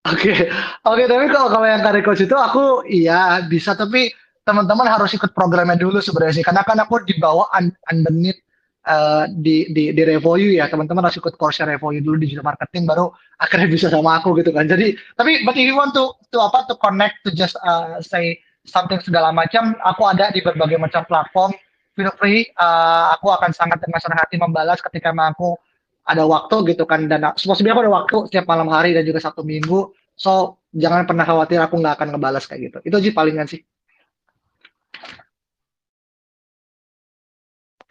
Oke, 0.04 0.36
okay. 0.36 0.52
oke 0.84 1.00
okay, 1.00 1.06
tapi 1.08 1.32
kalau 1.32 1.48
kalau 1.48 1.64
yang 1.64 1.80
karir 1.80 2.04
coach 2.04 2.20
itu 2.20 2.36
aku 2.36 2.84
iya 2.92 3.40
bisa 3.48 3.72
tapi 3.72 4.12
teman-teman 4.44 4.84
harus 4.84 5.16
ikut 5.16 5.32
programnya 5.32 5.80
dulu 5.80 6.04
sebenarnya 6.04 6.44
sih. 6.44 6.46
Karena 6.46 6.60
kan 6.68 6.76
aku 6.84 7.08
dibawa 7.08 7.48
un 7.56 7.72
underneath 7.88 8.36
uh, 8.84 9.32
di 9.32 9.72
di 9.72 9.96
di 9.96 10.02
Revoyu 10.04 10.60
ya. 10.60 10.68
Teman-teman 10.68 11.08
harus 11.08 11.24
ikut 11.24 11.40
course 11.40 11.64
Revoyu 11.64 12.04
dulu 12.04 12.20
di 12.20 12.28
digital 12.28 12.52
marketing 12.52 12.84
baru 12.84 13.16
akhirnya 13.40 13.68
bisa 13.72 13.88
sama 13.88 14.20
aku 14.20 14.36
gitu 14.44 14.52
kan. 14.52 14.68
Jadi 14.68 14.92
tapi 15.16 15.48
but 15.48 15.56
if 15.56 15.64
you 15.64 15.76
want 15.80 15.96
to 15.96 16.12
to 16.36 16.38
apa 16.44 16.68
to 16.68 16.76
connect 16.84 17.24
to 17.24 17.32
just 17.32 17.56
uh, 17.64 17.96
say 18.04 18.36
something 18.68 19.00
segala 19.00 19.32
macam 19.32 19.72
aku 19.88 20.04
ada 20.04 20.36
di 20.36 20.44
berbagai 20.44 20.84
macam 20.84 21.08
platform. 21.08 21.56
Feel 21.96 22.12
free 22.20 22.44
uh, 22.60 23.16
aku 23.16 23.32
akan 23.32 23.56
sangat 23.56 23.80
dengan 23.80 24.04
senang 24.04 24.20
hati 24.20 24.36
membalas 24.36 24.84
ketika 24.84 25.16
aku 25.16 25.56
ada 26.04 26.24
waktu 26.28 26.76
gitu 26.76 26.84
kan 26.84 27.08
dan 27.08 27.32
sebenarnya 27.40 27.74
aku 27.76 27.84
ada 27.88 27.96
waktu 28.04 28.16
setiap 28.28 28.46
malam 28.48 28.68
hari 28.68 28.92
dan 28.92 29.08
juga 29.08 29.24
satu 29.24 29.42
minggu. 29.44 29.96
So 30.14 30.62
jangan 30.76 31.08
pernah 31.08 31.26
khawatir 31.26 31.60
aku 31.64 31.80
nggak 31.80 31.96
akan 32.00 32.08
ngebalas 32.16 32.46
kayak 32.46 32.62
gitu. 32.70 32.78
Itu 32.86 32.96
aja 33.00 33.10
palingan 33.16 33.48
sih. 33.48 33.64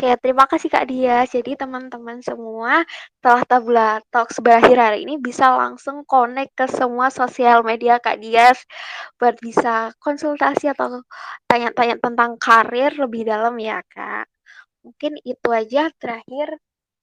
Oke, 0.03 0.18
terima 0.18 0.51
kasih 0.51 0.66
Kak 0.66 0.90
Dia. 0.90 1.22
Jadi 1.31 1.55
teman-teman 1.55 2.18
semua 2.27 2.83
setelah 3.22 3.42
Tabula 3.46 3.90
Talk 4.11 4.35
berakhir 4.42 4.75
hari 4.75 5.07
ini 5.07 5.14
bisa 5.14 5.55
langsung 5.55 6.03
connect 6.03 6.59
ke 6.59 6.66
semua 6.66 7.07
sosial 7.07 7.62
media 7.62 8.03
Kak 8.03 8.18
Dias. 8.18 8.66
Buat 9.14 9.38
bisa 9.38 9.94
konsultasi 10.03 10.75
atau 10.75 11.07
tanya-tanya 11.46 12.03
tentang 12.03 12.35
karir 12.35 12.98
lebih 12.98 13.31
dalam 13.31 13.55
ya 13.62 13.79
Kak. 13.87 14.27
Mungkin 14.83 15.22
itu 15.22 15.48
aja. 15.55 15.87
Terakhir 15.94 16.59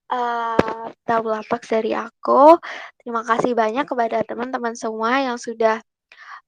uh, 0.09 0.89
Talk 1.05 1.63
dari 1.65 1.93
aku. 1.95 2.57
Terima 3.01 3.21
kasih 3.25 3.53
banyak 3.57 3.85
kepada 3.85 4.21
teman-teman 4.25 4.73
semua 4.77 5.21
yang 5.21 5.37
sudah 5.37 5.81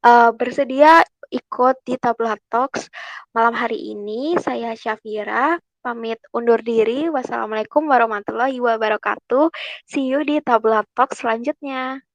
uh, 0.05 0.29
bersedia 0.35 1.01
ikut 1.31 1.75
di 1.87 1.95
Tabula 1.95 2.35
Talks 2.51 2.91
malam 3.31 3.55
hari 3.55 3.95
ini. 3.95 4.35
Saya 4.37 4.75
Syafira 4.75 5.57
pamit 5.81 6.21
undur 6.35 6.61
diri. 6.61 7.07
Wassalamualaikum 7.09 7.87
warahmatullahi 7.89 8.61
wabarakatuh. 8.61 9.49
See 9.89 10.11
you 10.11 10.21
di 10.21 10.43
Tabula 10.43 10.85
Talk 10.93 11.17
selanjutnya. 11.17 12.10